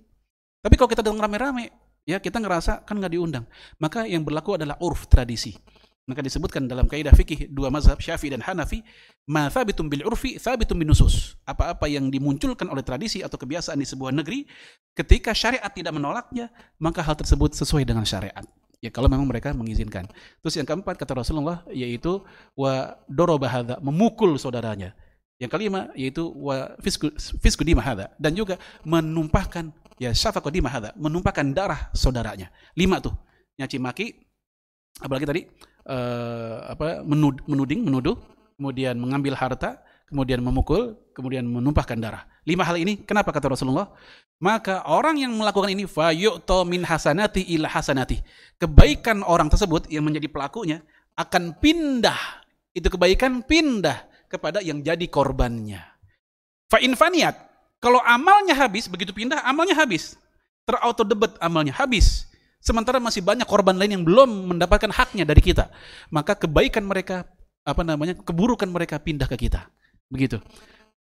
[0.61, 1.73] Tapi kalau kita datang rame-rame,
[2.05, 3.49] ya kita ngerasa kan nggak diundang.
[3.81, 5.57] Maka yang berlaku adalah urf tradisi.
[6.05, 8.85] Maka disebutkan dalam kaidah fikih dua mazhab Syafi'i dan Hanafi,
[9.25, 11.33] ma thabitum bil urfi thabitum bin nusus.
[11.49, 14.45] Apa-apa yang dimunculkan oleh tradisi atau kebiasaan di sebuah negeri,
[14.93, 18.45] ketika syariat tidak menolaknya, maka hal tersebut sesuai dengan syariat.
[18.85, 20.05] Ya kalau memang mereka mengizinkan.
[20.45, 22.21] Terus yang keempat kata Rasulullah yaitu
[22.53, 24.93] wa dorobahada memukul saudaranya.
[25.41, 27.09] Yang kelima yaitu wa fisku,
[27.41, 32.53] fisku dimahada dan juga menumpahkan ya syafaqu dimahada, menumpahkan darah saudaranya.
[32.77, 33.17] Lima tuh.
[33.57, 34.07] Nyaci maki
[35.01, 35.41] apalagi tadi
[35.89, 38.17] uh, apa menud, menuding, menuduh,
[38.57, 42.25] kemudian mengambil harta, kemudian memukul, kemudian menumpahkan darah.
[42.45, 43.89] Lima hal ini kenapa kata Rasulullah?
[44.43, 48.21] Maka orang yang melakukan ini fayu'to min hasanati ila hasanati.
[48.61, 50.85] Kebaikan orang tersebut yang menjadi pelakunya
[51.17, 52.45] akan pindah.
[52.75, 55.81] Itu kebaikan pindah kepada yang jadi korbannya.
[56.69, 57.39] Fa infaniat.
[57.79, 60.17] Kalau amalnya habis, begitu pindah amalnya habis.
[60.65, 62.27] Terauto debet amalnya habis.
[62.65, 65.69] Sementara masih banyak korban lain yang belum mendapatkan haknya dari kita.
[66.09, 67.29] Maka kebaikan mereka,
[67.61, 69.69] apa namanya, keburukan mereka pindah ke kita.
[70.09, 70.41] Begitu.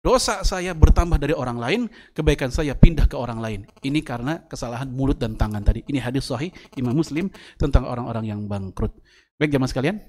[0.04, 1.82] Dosa saya bertambah dari orang lain,
[2.12, 3.60] kebaikan saya pindah ke orang lain.
[3.86, 5.86] Ini karena kesalahan mulut dan tangan tadi.
[5.88, 8.91] Ini hadis sahih Imam Muslim tentang orang-orang yang bangkrut.
[9.39, 10.01] Baik jamaah sekalian,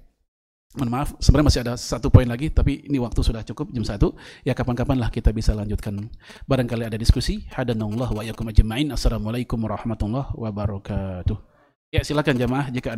[0.74, 4.12] mohon maaf, sebenarnya masih ada satu poin lagi, tapi ini waktu sudah cukup jam satu.
[4.44, 6.10] Ya kapan-kapan lah kita bisa lanjutkan.
[6.44, 7.46] Barangkali ada diskusi.
[7.54, 8.50] Hadanallah wa yakum.
[8.50, 11.54] Assalamualaikum warahmatullahi wabarakatuh.
[11.94, 12.92] Ya silakan jamaah jika ada